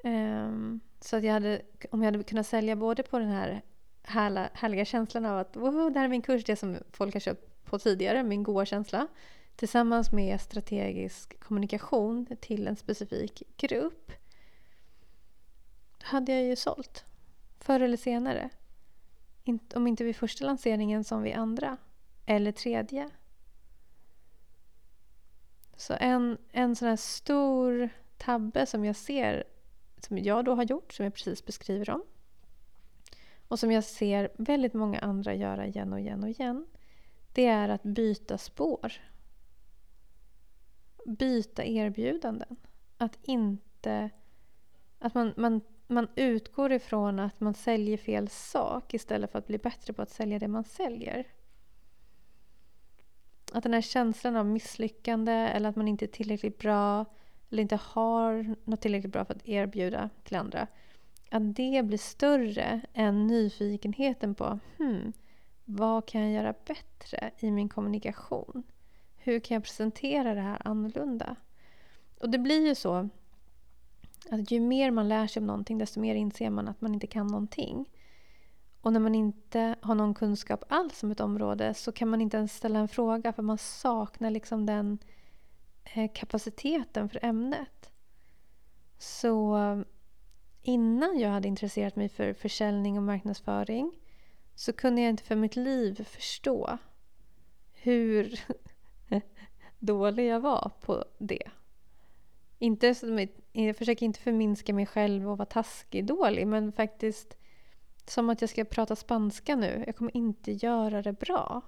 Eh, 0.05 0.53
så 1.01 1.17
att 1.17 1.25
jag 1.25 1.33
hade, 1.33 1.63
om 1.91 2.03
jag 2.03 2.13
hade 2.13 2.25
kunnat 2.25 2.47
sälja 2.47 2.77
både 2.77 3.03
på 3.03 3.19
den 3.19 3.29
här 3.29 3.63
härla, 4.03 4.51
härliga 4.55 4.85
känslan 4.85 5.25
av 5.25 5.39
att 5.39 5.57
woho, 5.57 5.91
det 5.91 5.99
här 5.99 6.05
är 6.05 6.11
min 6.11 6.23
kurs, 6.23 6.45
det 6.45 6.57
som 6.57 6.77
folk 6.93 7.15
har 7.15 7.21
köpt 7.21 7.65
på 7.65 7.79
tidigare, 7.79 8.23
min 8.23 8.43
goa 8.43 8.65
känsla. 8.65 9.09
Tillsammans 9.57 10.13
med 10.13 10.41
strategisk 10.41 11.41
kommunikation 11.41 12.27
till 12.41 12.67
en 12.67 12.77
specifik 12.77 13.43
grupp. 13.57 14.13
Hade 16.03 16.33
jag 16.33 16.45
ju 16.45 16.57
sålt. 16.57 17.05
Förr 17.61 17.81
eller 17.81 17.97
senare. 17.97 18.51
Om 19.75 19.87
inte 19.87 20.05
vid 20.05 20.17
första 20.17 20.45
lanseringen 20.45 21.05
som 21.05 21.23
vid 21.23 21.35
andra. 21.35 21.77
Eller 22.27 22.53
tredje. 22.53 23.11
Så 25.77 25.95
en, 26.01 26.39
en 26.53 26.77
sån 26.77 26.89
här 26.89 26.97
stor 26.97 27.89
tabbe 28.17 28.67
som 28.67 28.85
jag 28.85 28.97
ser, 28.97 29.45
som 30.01 30.19
jag 30.19 30.45
då 30.45 30.55
har 30.55 30.65
gjort, 30.65 30.93
som 30.93 31.05
jag 31.05 31.15
precis 31.15 31.47
beskriver 31.47 31.91
om. 31.91 32.03
Och 33.49 33.59
som 33.59 33.73
jag 33.73 33.85
ser 33.85 34.31
väldigt 34.39 34.75
många 34.75 34.99
andra 34.99 35.35
göra 35.35 35.67
igen 35.67 35.93
och 35.93 36.01
igen 36.01 36.23
och 36.23 36.31
igen. 36.31 36.67
Det 37.33 37.47
är 37.47 37.69
att 37.69 37.83
byta 37.83 38.39
spår. 38.39 38.93
Byta 41.07 41.65
erbjudanden. 41.65 42.57
Att 42.97 43.19
inte... 43.23 44.11
Att 44.99 45.15
man, 45.15 45.35
man, 45.37 45.61
man 45.87 46.09
utgår 46.17 46.73
ifrån 46.73 47.19
att 47.19 47.41
man 47.41 47.55
säljer 47.55 47.97
fel 47.97 48.29
sak 48.29 48.95
istället 48.95 49.33
för 49.33 49.39
att 49.39 49.47
bli 49.47 49.59
bättre 49.59 49.93
på 49.93 50.03
att 50.03 50.11
sälja 50.11 50.39
det 50.39 50.49
man 50.49 50.65
säljer 50.65 51.27
att 53.53 53.63
den 53.63 53.75
här 53.75 53.81
känslan 53.81 54.37
av 54.37 54.47
misslyckande 54.47 55.33
eller 55.33 55.69
att 55.69 55.77
man 55.77 55.89
inte 55.89 56.05
är 56.05 56.07
tillräckligt 56.07 56.59
bra 56.59 57.05
eller 57.51 57.63
inte 57.63 57.79
har 57.83 58.57
något 58.65 58.81
tillräckligt 58.81 59.13
bra 59.13 59.25
för 59.25 59.35
att 59.35 59.49
erbjuda 59.49 60.11
till 60.25 60.37
andra. 60.37 60.67
Att 61.31 61.57
det 61.57 61.85
blir 61.85 61.99
större 61.99 62.81
än 62.95 63.27
nyfikenheten 63.27 64.35
på 64.35 64.59
hmm, 64.79 65.13
vad 65.65 66.07
kan 66.07 66.21
jag 66.21 66.33
göra 66.33 66.55
bättre 66.67 67.31
i 67.39 67.51
min 67.51 67.69
kommunikation? 67.69 68.63
Hur 69.17 69.41
kan 69.41 69.55
jag 69.55 69.63
presentera 69.65 70.35
det 70.35 70.41
här 70.41 70.63
annorlunda? 70.65 71.37
Och 72.21 72.31
det 72.31 72.39
blir 72.39 72.67
ju 72.67 72.75
så 72.75 73.09
att 74.31 74.51
ju 74.51 74.61
mer 74.61 74.91
man 74.91 75.09
lär 75.09 75.27
sig 75.27 75.41
om 75.41 75.47
någonting 75.47 75.79
desto 75.79 76.01
mer 76.01 76.15
inser 76.15 76.51
man 76.51 76.69
att 76.69 76.81
man 76.81 76.95
inte 76.95 77.07
kan 77.07 77.27
någonting. 77.27 77.89
Och 78.81 78.93
när 78.93 79.01
man 79.01 79.15
inte 79.15 79.75
har 79.81 79.95
någon 79.95 80.15
kunskap 80.15 80.65
alls 80.69 81.03
om 81.03 81.11
ett 81.11 81.21
område 81.21 81.75
så 81.75 81.93
kan 81.93 82.09
man 82.09 82.21
inte 82.21 82.37
ens 82.37 82.57
ställa 82.57 82.79
en 82.79 82.89
fråga 82.89 83.33
för 83.33 83.43
man 83.43 83.59
saknar 83.59 84.31
liksom 84.31 84.67
den 84.67 84.99
eh, 85.95 86.11
kapaciteten 86.15 87.09
för 87.09 87.25
ämnet. 87.25 87.91
Så 88.99 89.57
innan 90.69 91.19
jag 91.19 91.31
hade 91.31 91.49
intresserat 91.49 91.97
mig 91.97 92.09
för 92.09 92.33
försäljning 92.33 92.97
och 92.97 93.03
marknadsföring 93.03 93.93
så 94.55 94.73
kunde 94.73 95.01
jag 95.01 95.11
inte 95.11 95.23
för 95.23 95.37
mitt 95.37 95.57
liv 95.57 96.05
förstå 96.05 96.79
hur 97.73 98.41
dålig 99.79 100.27
jag 100.27 100.41
var 100.41 100.71
på 100.81 101.05
det. 101.19 101.43
Inte, 102.59 102.95
jag 103.53 103.77
försöker 103.77 104.07
inte 104.07 104.21
förminska 104.21 104.75
mig 104.75 104.87
själv 104.87 105.31
och 105.31 105.39
vara 105.39 105.47
taskig 105.47 106.05
dålig 106.05 106.47
men 106.47 106.73
faktiskt 106.73 107.37
som 108.07 108.31
att 108.31 108.41
jag 108.41 108.51
ska 108.51 108.65
prata 108.65 108.97
spanska 108.97 109.57
nu. 109.57 109.85
Jag 109.87 109.97
kommer 109.97 110.17
inte 110.17 110.53
göra 110.53 111.03
det 111.03 111.13
bra. 111.13 111.63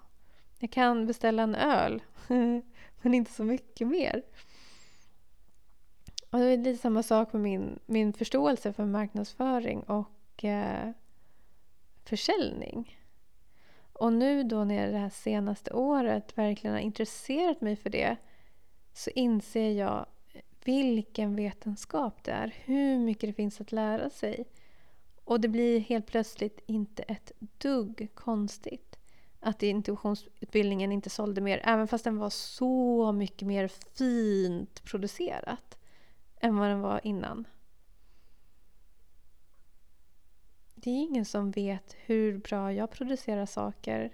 Jag 0.59 0.71
kan 0.71 1.07
beställa 1.07 1.43
en 1.43 1.55
öl, 1.55 2.03
men 3.03 3.15
inte 3.15 3.33
så 3.33 3.45
mycket 3.45 3.89
mer. 3.89 4.23
Och 6.31 6.39
det 6.39 6.45
är 6.45 6.57
lite 6.57 6.83
samma 6.83 7.03
sak 7.03 7.33
med 7.33 7.43
min, 7.43 7.79
min 7.87 8.13
förståelse 8.13 8.73
för 8.73 8.85
marknadsföring 8.85 9.83
och 9.83 10.45
eh, 10.45 10.91
försäljning. 12.05 12.99
Och 13.93 14.13
nu 14.13 14.43
då 14.43 14.65
när 14.65 14.75
jag 14.75 14.93
det 14.93 14.99
här 14.99 15.11
senaste 15.11 15.73
året 15.73 16.39
verkligen 16.39 16.75
har 16.75 16.81
intresserat 16.81 17.61
mig 17.61 17.77
för 17.77 17.91
det 17.91 18.17
så 18.93 19.11
inser 19.11 19.71
jag 19.71 20.07
vilken 20.65 21.37
vetenskap 21.37 22.25
det 22.25 22.31
är. 22.31 22.55
Hur 22.65 22.99
mycket 22.99 23.29
det 23.29 23.33
finns 23.33 23.61
att 23.61 23.73
lära 23.73 24.11
sig. 24.11 24.45
Och 25.25 25.41
det 25.41 25.49
blir 25.49 25.81
helt 25.81 26.07
plötsligt 26.07 26.61
inte 26.67 27.03
ett 27.03 27.33
dugg 27.39 28.09
konstigt 28.15 28.99
att 29.41 29.63
intuitionsutbildningen 29.63 30.93
inte 30.93 31.11
sålde 31.11 31.41
mer, 31.41 31.61
även 31.65 31.89
fast 31.89 32.05
den 32.05 32.19
var 32.19 32.31
så 32.31 33.13
mycket 33.13 33.49
mer 33.49 33.69
fint 33.69 34.85
producerat 34.85 35.80
än 36.41 36.57
vad 36.57 36.69
den 36.69 36.81
var 36.81 37.01
innan. 37.07 37.47
Det 40.75 40.91
är 40.91 41.03
ingen 41.03 41.25
som 41.25 41.51
vet 41.51 41.97
hur 42.07 42.39
bra 42.39 42.73
jag 42.73 42.91
producerar 42.91 43.47
saker 43.47 44.13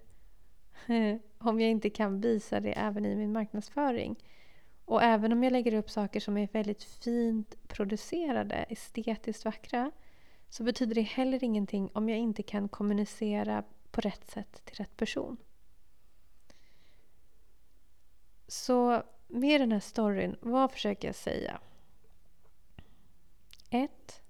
om 1.38 1.60
jag 1.60 1.70
inte 1.70 1.90
kan 1.90 2.20
visa 2.20 2.60
det 2.60 2.72
även 2.72 3.04
i 3.04 3.16
min 3.16 3.32
marknadsföring. 3.32 4.16
Och 4.84 5.02
även 5.02 5.32
om 5.32 5.44
jag 5.44 5.52
lägger 5.52 5.74
upp 5.74 5.90
saker 5.90 6.20
som 6.20 6.36
är 6.36 6.48
väldigt 6.52 6.84
fint 6.84 7.68
producerade, 7.68 8.54
estetiskt 8.54 9.44
vackra, 9.44 9.90
så 10.48 10.64
betyder 10.64 10.94
det 10.94 11.02
heller 11.02 11.44
ingenting 11.44 11.90
om 11.92 12.08
jag 12.08 12.18
inte 12.18 12.42
kan 12.42 12.68
kommunicera 12.68 13.64
på 13.90 14.00
rätt 14.00 14.30
sätt 14.30 14.64
till 14.64 14.76
rätt 14.76 14.96
person. 14.96 15.36
Så 18.48 19.02
med 19.26 19.60
den 19.60 19.72
här 19.72 19.80
storyn, 19.80 20.36
vad 20.40 20.72
försöker 20.72 21.08
jag 21.08 21.14
säga? 21.14 21.60
1. 23.70 24.22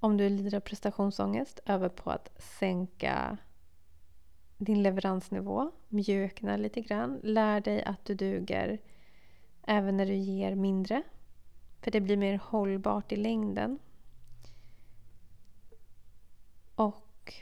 Om 0.00 0.16
du 0.16 0.28
lider 0.28 0.56
av 0.56 0.60
prestationsångest, 0.60 1.60
öva 1.66 1.88
på 1.88 2.10
att 2.10 2.42
sänka 2.42 3.38
din 4.56 4.82
leveransnivå, 4.82 5.70
mjukna 5.88 6.56
lite 6.56 6.80
grann. 6.80 7.20
Lär 7.22 7.60
dig 7.60 7.82
att 7.82 8.04
du 8.04 8.14
duger 8.14 8.78
även 9.62 9.96
när 9.96 10.06
du 10.06 10.14
ger 10.14 10.54
mindre. 10.54 11.02
För 11.80 11.90
det 11.90 12.00
blir 12.00 12.16
mer 12.16 12.40
hållbart 12.44 13.12
i 13.12 13.16
längden. 13.16 13.78
Och 16.74 17.34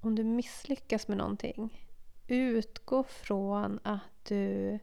om 0.00 0.14
du 0.14 0.24
misslyckas 0.24 1.08
med 1.08 1.18
någonting, 1.18 1.86
utgå 2.26 3.02
från 3.02 3.80
att 3.82 4.24
du 4.24 4.78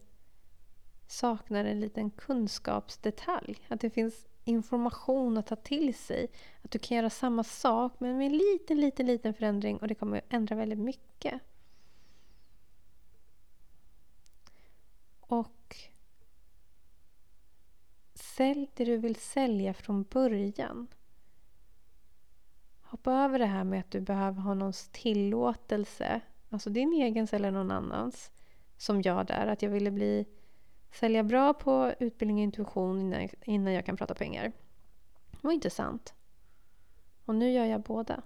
saknar 1.07 1.65
en 1.65 1.79
liten 1.79 2.11
kunskapsdetalj. 2.11 3.57
Att 3.67 3.79
det 3.79 3.89
finns 3.89 4.27
information 4.43 5.37
att 5.37 5.47
ta 5.47 5.55
till 5.55 5.95
sig. 5.95 6.27
Att 6.61 6.71
du 6.71 6.79
kan 6.79 6.97
göra 6.97 7.09
samma 7.09 7.43
sak 7.43 7.93
men 7.99 8.17
med 8.17 8.25
en 8.25 8.37
liten, 8.37 8.81
liten, 8.81 9.05
liten 9.05 9.33
förändring 9.33 9.77
och 9.77 9.87
det 9.87 9.95
kommer 9.95 10.21
ändra 10.29 10.55
väldigt 10.55 10.79
mycket. 10.79 11.41
Och 15.19 15.75
sälj 18.13 18.71
det 18.75 18.85
du 18.85 18.97
vill 18.97 19.15
sälja 19.15 19.73
från 19.73 20.03
början. 20.03 20.87
Hoppa 22.81 23.11
över 23.11 23.39
det 23.39 23.45
här 23.45 23.63
med 23.63 23.79
att 23.79 23.91
du 23.91 24.01
behöver 24.01 24.41
ha 24.41 24.53
någons 24.53 24.87
tillåtelse, 24.87 26.21
alltså 26.49 26.69
din 26.69 26.93
egen 26.93 27.27
eller 27.31 27.51
någon 27.51 27.71
annans, 27.71 28.31
som 28.77 29.01
jag 29.01 29.25
där. 29.25 29.47
Att 29.47 29.61
jag 29.61 29.69
ville 29.69 29.91
bli 29.91 30.25
sälja 30.91 31.23
bra 31.23 31.53
på 31.53 31.93
utbildning 31.99 32.37
och 32.37 32.43
intuition 32.43 32.99
innan, 32.99 33.29
innan 33.45 33.73
jag 33.73 33.85
kan 33.85 33.97
prata 33.97 34.15
pengar. 34.15 34.51
Det 35.31 35.37
var 35.41 35.51
inte 35.51 35.69
sant. 35.69 36.13
Och 37.25 37.35
nu 37.35 37.51
gör 37.51 37.65
jag 37.65 37.81
båda. 37.81 38.21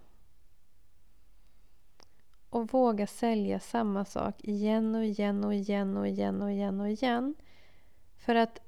Och 2.50 2.74
våga 2.74 3.08
sälja 3.08 3.60
samma 3.60 4.06
sak 4.06 4.36
igen 4.44 4.96
och 4.96 5.06
igen 5.06 5.44
och 5.44 5.54
igen 5.54 5.98
och 5.98 6.08
igen 6.08 6.42
och 6.42 6.52
igen 6.52 6.82
och 6.82 6.90
igen. 6.90 7.36
För 8.18 8.36
att 8.36 8.60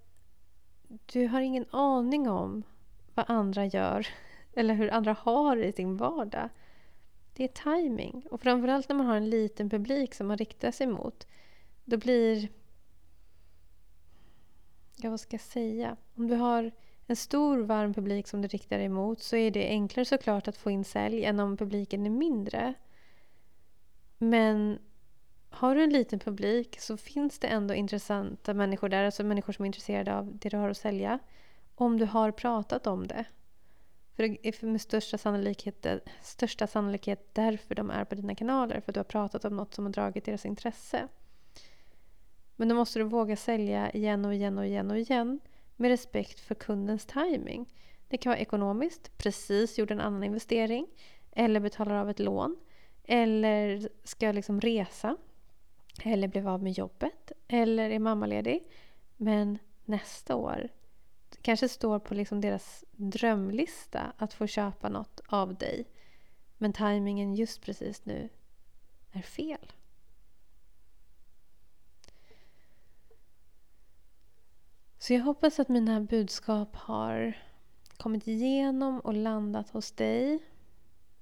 du 1.06 1.27
har 1.27 1.41
ingen 1.41 1.65
aning 1.71 2.29
om 2.29 2.63
vad 3.13 3.25
andra 3.29 3.65
gör 3.65 4.08
eller 4.53 4.73
hur 4.73 4.91
andra 4.91 5.15
har 5.19 5.58
i 5.58 5.73
sin 5.73 5.97
vardag. 5.97 6.49
Det 7.34 7.43
är 7.43 7.82
timing. 7.82 8.27
Och 8.32 8.41
framförallt 8.41 8.89
när 8.89 8.95
man 8.95 9.06
har 9.06 9.15
en 9.15 9.29
liten 9.29 9.69
publik 9.69 10.13
som 10.13 10.27
man 10.27 10.38
riktar 10.38 10.71
sig 10.71 10.88
mot. 10.88 11.27
Då 11.86 11.97
blir 11.97 12.49
ja, 14.95 15.10
vad 15.10 15.19
ska 15.19 15.34
jag 15.34 15.41
säga? 15.41 15.97
Om 16.15 16.27
du 16.27 16.36
har 16.36 16.71
en 17.08 17.15
stor 17.15 17.58
varm 17.58 17.93
publik 17.93 18.27
som 18.27 18.41
du 18.41 18.47
riktar 18.47 18.77
dig 18.77 18.89
mot 18.89 19.21
så 19.21 19.36
är 19.36 19.51
det 19.51 19.67
enklare 19.67 20.06
såklart 20.06 20.47
att 20.47 20.58
få 20.58 20.71
in 20.71 20.84
sälj 20.84 21.25
än 21.25 21.39
om 21.39 21.58
publiken 21.58 22.06
är 22.06 22.10
mindre. 22.10 22.73
Men 24.17 24.79
har 25.49 25.75
du 25.75 25.84
en 25.84 25.89
liten 25.89 26.19
publik 26.19 26.79
så 26.79 26.97
finns 26.97 27.39
det 27.39 27.47
ändå 27.47 27.73
intressanta 27.73 28.53
människor 28.53 28.89
där, 28.89 29.03
alltså 29.03 29.23
människor 29.23 29.53
som 29.53 29.65
är 29.65 29.67
intresserade 29.67 30.15
av 30.15 30.38
det 30.38 30.49
du 30.49 30.58
har 30.58 30.69
att 30.69 30.77
sälja. 30.77 31.19
Om 31.75 31.97
du 31.97 32.06
har 32.06 32.32
pratat 32.32 32.88
om 32.88 33.08
det. 33.08 33.25
För 34.15 34.23
det 34.23 34.47
är 34.47 34.65
med 34.65 34.82
största 34.82 35.17
sannolikhet, 35.17 35.86
största 36.21 36.67
sannolikhet 36.67 37.29
därför 37.34 37.75
de 37.75 37.89
är 37.89 38.06
på 38.06 38.15
dina 38.15 38.36
kanaler. 38.36 38.82
För 38.82 38.91
att 38.91 38.93
du 38.93 38.99
har 38.99 39.03
pratat 39.03 39.45
om 39.45 39.56
något 39.56 39.73
som 39.73 39.86
har 39.86 39.91
dragit 39.91 40.25
deras 40.25 40.45
intresse. 40.45 41.08
Men 42.63 42.69
då 42.69 42.76
måste 42.76 42.99
du 42.99 43.04
våga 43.04 43.36
sälja 43.36 43.91
igen 43.91 44.26
och 44.26 44.34
igen 44.34 44.58
och 44.58 44.65
igen 44.65 44.91
och 44.91 44.97
igen 44.97 45.39
med 45.76 45.89
respekt 45.89 46.39
för 46.39 46.56
kundens 46.56 47.06
timing. 47.06 47.65
Det 48.08 48.17
kan 48.17 48.30
vara 48.30 48.39
ekonomiskt, 48.39 49.17
precis 49.17 49.78
gjort 49.78 49.91
en 49.91 49.99
annan 49.99 50.23
investering 50.23 50.88
eller 51.32 51.60
betalar 51.60 51.95
av 51.95 52.10
ett 52.10 52.19
lån 52.19 52.58
eller 53.04 53.89
ska 54.04 54.32
liksom 54.32 54.62
resa 54.62 55.17
eller 56.04 56.28
blev 56.28 56.47
av 56.47 56.63
med 56.63 56.71
jobbet 56.71 57.32
eller 57.47 57.89
är 57.89 57.99
mammaledig. 57.99 58.63
Men 59.17 59.60
nästa 59.86 60.36
år 60.36 60.69
det 61.30 61.41
kanske 61.41 61.69
står 61.69 61.99
på 61.99 62.13
liksom 62.13 62.41
deras 62.41 62.86
drömlista 62.91 64.13
att 64.17 64.34
få 64.34 64.47
köpa 64.47 64.89
något 64.89 65.21
av 65.26 65.56
dig. 65.56 65.86
Men 66.58 66.73
tajmingen 66.73 67.36
just 67.36 67.62
precis 67.62 68.06
nu 68.06 68.30
är 69.12 69.21
fel. 69.21 69.71
Så 75.03 75.13
jag 75.13 75.21
hoppas 75.21 75.59
att 75.59 75.69
mina 75.69 76.01
budskap 76.01 76.75
har 76.75 77.37
kommit 77.97 78.27
igenom 78.27 78.99
och 78.99 79.13
landat 79.13 79.69
hos 79.69 79.91
dig. 79.91 80.39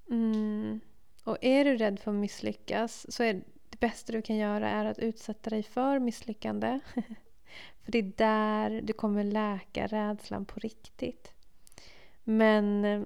Mm. 0.09 0.79
Och 1.23 1.37
är 1.41 1.65
du 1.65 1.77
rädd 1.77 1.99
för 1.99 2.11
att 2.11 2.17
misslyckas 2.17 3.11
så 3.11 3.23
är 3.23 3.33
det 3.69 3.79
bästa 3.79 4.11
du 4.11 4.21
kan 4.21 4.35
göra 4.35 4.69
är 4.69 4.85
att 4.85 4.99
utsätta 4.99 5.49
dig 5.49 5.63
för 5.63 5.99
misslyckande. 5.99 6.79
för 7.83 7.91
det 7.91 7.97
är 7.97 8.13
där 8.17 8.81
du 8.81 8.93
kommer 8.93 9.23
läka 9.23 9.87
rädslan 9.87 10.45
på 10.45 10.59
riktigt. 10.59 11.33
Men 12.23 12.85
eh, 12.85 13.01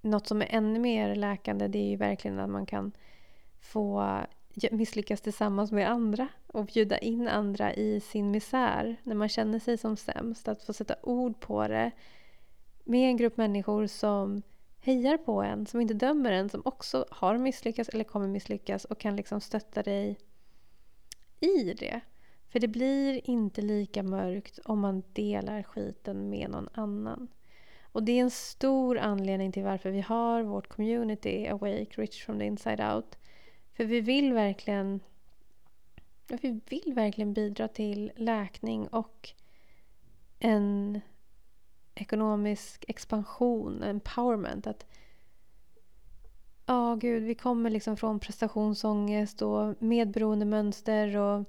något 0.00 0.26
som 0.26 0.42
är 0.42 0.48
ännu 0.50 0.78
mer 0.78 1.14
läkande 1.14 1.68
det 1.68 1.78
är 1.78 1.90
ju 1.90 1.96
verkligen 1.96 2.38
att 2.38 2.50
man 2.50 2.66
kan 2.66 2.92
få 3.60 4.18
misslyckas 4.70 5.20
tillsammans 5.20 5.72
med 5.72 5.90
andra 5.90 6.28
och 6.46 6.66
bjuda 6.66 6.98
in 6.98 7.28
andra 7.28 7.74
i 7.74 8.00
sin 8.00 8.30
misär 8.30 8.96
när 9.02 9.14
man 9.14 9.28
känner 9.28 9.58
sig 9.58 9.78
som 9.78 9.96
sämst. 9.96 10.48
Att 10.48 10.62
få 10.62 10.72
sätta 10.72 10.94
ord 11.02 11.40
på 11.40 11.68
det 11.68 11.90
med 12.84 13.08
en 13.08 13.16
grupp 13.16 13.36
människor 13.36 13.86
som 13.86 14.42
hejar 14.80 15.16
på 15.16 15.42
en, 15.42 15.66
som 15.66 15.80
inte 15.80 15.94
dömer 15.94 16.32
en, 16.32 16.48
som 16.48 16.62
också 16.64 17.06
har 17.10 17.38
misslyckats 17.38 17.88
eller 17.88 18.04
kommer 18.04 18.28
misslyckas 18.28 18.84
och 18.84 18.98
kan 18.98 19.16
liksom 19.16 19.40
stötta 19.40 19.82
dig 19.82 20.18
i 21.40 21.72
det. 21.72 22.00
För 22.48 22.60
det 22.60 22.68
blir 22.68 23.30
inte 23.30 23.62
lika 23.62 24.02
mörkt 24.02 24.58
om 24.64 24.80
man 24.80 25.02
delar 25.12 25.62
skiten 25.62 26.30
med 26.30 26.50
någon 26.50 26.68
annan. 26.74 27.28
Och 27.92 28.02
det 28.02 28.12
är 28.12 28.20
en 28.20 28.30
stor 28.30 28.98
anledning 28.98 29.52
till 29.52 29.64
varför 29.64 29.90
vi 29.90 30.00
har 30.00 30.42
vårt 30.42 30.68
community 30.68 31.46
Awake, 31.46 32.00
Rich 32.00 32.24
from 32.24 32.38
the 32.38 32.44
Inside 32.44 32.80
Out. 32.80 33.18
För 33.74 33.84
vi 33.84 34.00
vill 34.00 34.32
verkligen 34.32 35.00
vi 36.28 36.60
vill 36.68 36.94
verkligen 36.94 37.32
bidra 37.32 37.68
till 37.68 38.12
läkning 38.16 38.88
och 38.88 39.30
en 40.38 41.00
ekonomisk 41.94 42.84
expansion, 42.88 43.82
empowerment. 43.82 44.66
Att 44.66 44.86
Ja, 46.66 46.92
oh, 46.92 46.98
gud, 46.98 47.22
vi 47.22 47.34
kommer 47.34 47.70
liksom 47.70 47.96
från 47.96 48.20
prestationsångest 48.20 49.42
och 49.42 49.82
medberoendemönster 49.82 51.16
och 51.16 51.44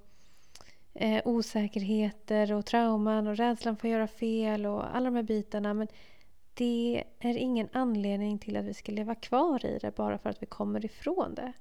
eh, 0.94 1.22
osäkerheter 1.26 2.54
och 2.54 2.66
trauman 2.66 3.28
och 3.28 3.38
rädslan 3.38 3.78
för 3.78 3.88
att 3.88 3.92
göra 3.92 4.08
fel 4.08 4.66
och 4.66 4.96
alla 4.96 5.06
de 5.06 5.16
här 5.16 5.24
bitarna. 5.24 5.74
Men 5.74 5.88
det 6.54 7.04
är 7.20 7.38
ingen 7.38 7.70
anledning 7.72 8.40
till 8.40 8.58
att 8.58 8.66
vi 8.66 8.74
ska 8.74 8.92
leva 8.92 9.16
kvar 9.16 9.66
i 9.66 9.80
det 9.82 9.96
bara 9.96 10.18
för 10.18 10.30
att 10.30 10.42
vi 10.42 10.46
kommer 10.46 10.86
ifrån 10.86 11.36
det. 11.36 11.54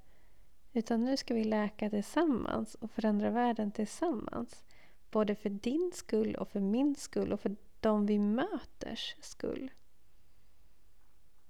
Utan 0.76 1.04
nu 1.04 1.16
ska 1.16 1.34
vi 1.34 1.44
läka 1.44 1.90
tillsammans 1.90 2.74
och 2.74 2.90
förändra 2.90 3.30
världen 3.30 3.70
tillsammans. 3.72 4.64
både 5.10 5.34
för 5.34 5.50
din 5.50 5.92
skull 5.94 6.34
och 6.34 6.48
för 6.48 6.60
min 6.60 6.96
skull 6.96 7.32
och 7.32 7.40
för 7.40 7.56
de 7.80 8.06
vi 8.06 8.18
möters 8.18 9.16
skull. 9.20 9.70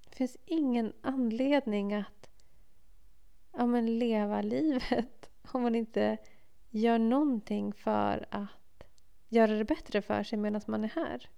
Det 0.09 0.17
finns 0.17 0.37
ingen 0.45 0.93
anledning 1.01 1.95
att 1.95 2.31
ja, 3.53 3.67
men 3.67 3.99
leva 3.99 4.43
livet 4.43 5.31
om 5.53 5.63
man 5.63 5.75
inte 5.75 6.19
gör 6.71 6.99
någonting 6.99 7.73
för 7.73 8.27
att 8.31 8.85
göra 9.29 9.55
det 9.55 9.65
bättre 9.65 10.03
för 10.03 10.23
sig 10.23 10.39
medan 10.39 10.61
man 10.67 10.85
är 10.85 10.89
här. 10.89 11.31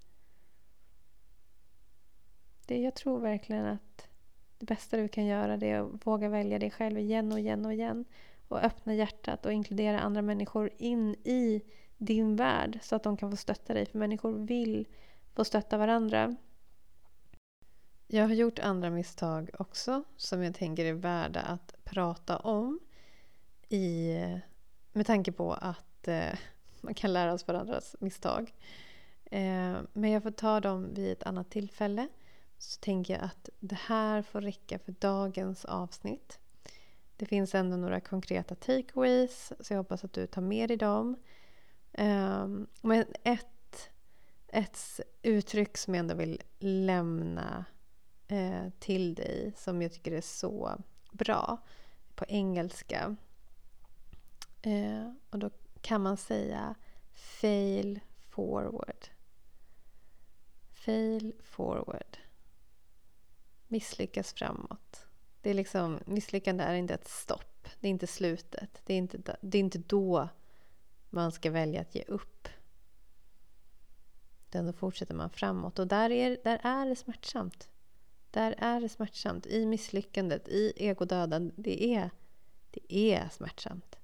Det, 2.66 2.82
jag 2.82 2.94
tror 2.94 3.20
verkligen 3.20 3.66
att 3.66 4.08
det 4.58 4.66
bästa 4.66 4.96
du 4.96 5.08
kan 5.08 5.26
göra 5.26 5.56
det 5.56 5.70
är 5.70 5.80
att 5.80 6.06
våga 6.06 6.28
välja 6.28 6.58
dig 6.58 6.70
själv 6.70 6.98
igen 6.98 7.32
och 7.32 7.38
igen 7.38 7.66
och 7.66 7.72
igen 7.72 8.04
och 8.48 8.64
öppna 8.64 8.94
hjärtat 8.94 9.46
och 9.46 9.52
inkludera 9.52 10.00
andra 10.00 10.22
människor 10.22 10.70
in 10.78 11.14
i 11.14 11.62
din 11.98 12.36
värld 12.36 12.78
så 12.82 12.96
att 12.96 13.02
de 13.02 13.16
kan 13.16 13.30
få 13.30 13.36
stötta 13.36 13.74
dig. 13.74 13.86
För 13.86 13.98
människor 13.98 14.32
vill 14.32 14.86
få 15.34 15.44
stötta 15.44 15.78
varandra. 15.78 16.36
Jag 18.06 18.28
har 18.28 18.34
gjort 18.34 18.58
andra 18.58 18.90
misstag 18.90 19.50
också 19.58 20.04
som 20.16 20.42
jag 20.42 20.54
tänker 20.54 20.84
är 20.84 20.92
värda 20.92 21.40
att 21.40 21.74
prata 21.84 22.36
om 22.36 22.80
i, 23.68 24.16
med 24.92 25.06
tanke 25.06 25.32
på 25.32 25.52
att 25.52 26.08
eh, 26.08 26.38
man 26.80 26.94
kan 26.94 27.12
lära 27.12 27.32
oss 27.32 27.46
varandras 27.46 27.96
misstag. 28.00 28.54
Eh, 29.24 29.76
men 29.92 30.10
jag 30.10 30.22
får 30.22 30.30
ta 30.30 30.60
dem 30.60 30.94
vid 30.94 31.12
ett 31.12 31.22
annat 31.22 31.50
tillfälle. 31.50 32.08
Så 32.58 32.80
tänker 32.80 33.14
jag 33.14 33.22
att 33.22 33.48
det 33.60 33.78
här 33.86 34.22
får 34.22 34.40
räcka 34.40 34.78
för 34.78 34.92
dagens 34.92 35.64
avsnitt. 35.64 36.38
Det 37.16 37.26
finns 37.26 37.54
ändå 37.54 37.76
några 37.76 38.00
konkreta 38.00 38.54
takeaways 38.54 39.52
så 39.60 39.72
jag 39.72 39.78
hoppas 39.78 40.04
att 40.04 40.12
du 40.12 40.26
tar 40.26 40.42
med 40.42 40.70
dig 40.70 40.76
dem. 40.76 41.16
Um, 41.98 42.66
men 42.82 43.04
ett, 43.22 43.90
ett 44.48 45.00
uttryck 45.22 45.76
som 45.76 45.94
jag 45.94 46.00
ändå 46.00 46.14
vill 46.14 46.42
lämna 46.58 47.64
eh, 48.28 48.68
till 48.78 49.14
dig 49.14 49.52
som 49.56 49.82
jag 49.82 49.92
tycker 49.92 50.12
är 50.12 50.20
så 50.20 50.82
bra 51.12 51.58
på 52.14 52.24
engelska. 52.28 53.16
Eh, 54.62 55.12
och 55.30 55.38
då 55.38 55.50
kan 55.80 56.02
man 56.02 56.16
säga 56.16 56.74
fail 57.12 58.00
forward. 58.28 59.06
Fail 60.72 61.34
forward. 61.42 62.16
Misslyckas 63.68 64.32
framåt. 64.32 65.06
Det 65.40 65.50
är 65.50 65.54
liksom, 65.54 66.00
misslyckande 66.06 66.64
är 66.64 66.74
inte 66.74 66.94
ett 66.94 67.08
stopp. 67.08 67.68
Det 67.80 67.86
är 67.86 67.90
inte 67.90 68.06
slutet. 68.06 68.82
Det 68.84 68.94
är 68.94 68.98
inte, 68.98 69.36
det 69.40 69.58
är 69.58 69.60
inte 69.60 69.78
då 69.78 70.28
man 71.10 71.32
ska 71.32 71.50
välja 71.50 71.80
att 71.80 71.94
ge 71.94 72.02
upp. 72.02 72.48
Utan 74.48 74.66
då 74.66 74.72
fortsätter 74.72 75.14
man 75.14 75.30
framåt. 75.30 75.78
Och 75.78 75.86
där 75.86 76.10
är, 76.10 76.38
där 76.44 76.60
är 76.62 76.86
det 76.86 76.96
smärtsamt. 76.96 77.68
Där 78.30 78.54
är 78.58 78.80
det 78.80 78.88
smärtsamt. 78.88 79.46
I 79.46 79.66
misslyckandet, 79.66 80.48
i 80.48 80.72
egodöden. 80.76 81.52
Det 81.56 81.94
är, 81.94 82.10
det 82.70 82.94
är 82.94 83.28
smärtsamt. 83.28 83.98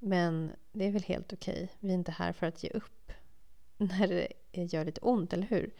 Men 0.00 0.52
det 0.72 0.84
är 0.84 0.90
väl 0.90 1.02
helt 1.02 1.32
okej. 1.32 1.72
Vi 1.78 1.90
är 1.90 1.94
inte 1.94 2.12
här 2.12 2.32
för 2.32 2.46
att 2.46 2.62
ge 2.62 2.70
upp 2.70 3.12
när 3.76 4.08
det 4.08 4.64
gör 4.72 4.84
lite 4.84 5.00
ont, 5.00 5.32
eller 5.32 5.46
hur? 5.46 5.74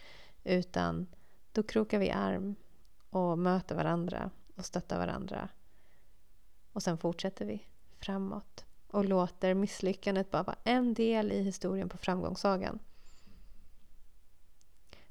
Utan 0.44 1.06
då 1.52 1.62
krokar 1.62 1.98
vi 1.98 2.10
arm 2.10 2.54
och 3.10 3.38
möter 3.38 3.74
varandra 3.74 4.30
och 4.56 4.64
stöttar 4.64 4.98
varandra. 4.98 5.48
Och 6.72 6.82
sen 6.82 6.98
fortsätter 6.98 7.44
vi 7.44 7.66
framåt 7.98 8.64
och 8.88 9.04
låter 9.04 9.54
misslyckandet 9.54 10.30
bara 10.30 10.42
vara 10.42 10.58
en 10.64 10.94
del 10.94 11.32
i 11.32 11.42
historien 11.42 11.88
på 11.88 11.98
framgångssagan. 11.98 12.78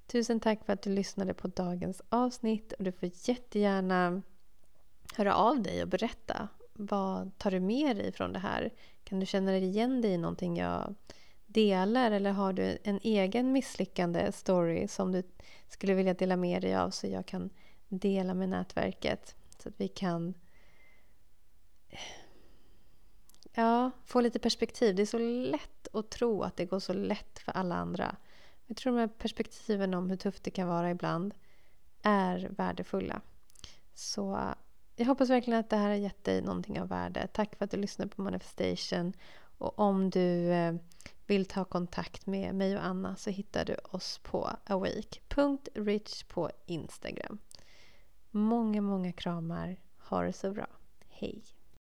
Tusen 0.08 0.40
tack 0.40 0.66
för 0.66 0.74
att 0.74 0.82
du 0.82 0.90
lyssnade 0.90 1.34
på 1.34 1.48
dagens 1.48 2.02
avsnitt 2.10 2.74
och 2.74 2.84
du 2.84 2.92
får 2.92 3.10
jättegärna 3.14 4.22
höra 5.16 5.36
av 5.36 5.62
dig 5.62 5.82
och 5.82 5.88
berätta. 5.88 6.48
Vad 6.74 7.38
tar 7.38 7.52
du 7.52 7.60
med 7.60 7.98
dig 7.98 8.12
från 8.12 8.34
det 8.34 8.40
här? 8.40 8.74
Kan 9.04 9.20
du 9.20 9.26
känna 9.26 9.58
igen 9.58 10.02
dig 10.02 10.12
i 10.12 10.18
någonting 10.18 10.58
jag 10.58 10.96
delar 11.54 12.12
eller 12.12 12.32
har 12.32 12.54
du 12.54 12.78
en 12.84 13.00
egen 13.04 13.52
misslyckande 13.52 14.32
story 14.32 14.88
som 14.88 15.12
du 15.12 15.24
skulle 15.68 15.94
vilja 15.94 16.14
dela 16.14 16.36
med 16.38 16.62
dig 16.62 16.76
av 16.76 16.90
så 16.90 17.08
jag 17.08 17.26
kan 17.26 17.50
dela 17.88 18.34
med 18.34 18.50
nätverket 18.50 19.36
så 19.60 19.70
att 19.70 19.76
vi 19.78 19.88
kan 19.88 20.34
ja, 23.54 23.92
få 24.06 24.22
lite 24.22 24.40
perspektiv. 24.40 24.96
Det 24.96 25.02
är 25.02 25.06
så 25.06 25.18
lätt 25.18 25.88
att 25.94 26.10
tro 26.10 26.44
att 26.44 26.58
det 26.58 26.66
går 26.66 26.80
så 26.80 26.94
lätt 26.94 27.40
för 27.40 27.52
alla 27.52 27.76
andra. 27.76 28.16
Jag 28.66 28.78
tror 28.78 29.00
att 29.00 29.18
perspektiven 29.18 29.94
om 29.94 30.10
hur 30.10 30.18
tufft 30.18 30.44
det 30.44 30.52
kan 30.52 30.68
vara 30.68 30.92
ibland 30.92 31.34
är 32.02 32.50
värdefulla. 32.50 33.22
Så 33.94 34.54
jag 34.96 35.06
hoppas 35.06 35.30
verkligen 35.30 35.60
att 35.60 35.70
det 35.70 35.76
här 35.76 35.90
har 35.90 35.96
gett 35.96 36.24
dig 36.24 36.42
någonting 36.42 36.82
av 36.82 36.88
värde. 36.88 37.28
Tack 37.34 37.56
för 37.56 37.66
att 37.66 37.72
du 37.72 37.78
lyssnade 37.78 38.16
på 38.16 38.22
Manifestation. 38.22 39.14
Och 39.58 39.80
om 39.80 40.10
du 40.10 40.52
eh, 40.52 40.76
vill 41.32 41.46
ta 41.46 41.66
kontakt 41.66 42.28
med 42.28 42.56
mig 42.56 42.78
och 42.78 42.86
Anna 42.86 43.16
så 43.16 43.30
hittar 43.30 43.66
du 43.66 43.76
oss 43.76 44.20
på 44.24 44.50
awake.rich 44.66 46.24
på 46.24 46.52
Instagram. 46.66 47.38
Många, 48.32 48.82
många 48.82 49.12
kramar. 49.12 49.78
Ha 49.98 50.24
det 50.24 50.34
så 50.34 50.52
bra. 50.52 50.68
Hej! 51.08 51.44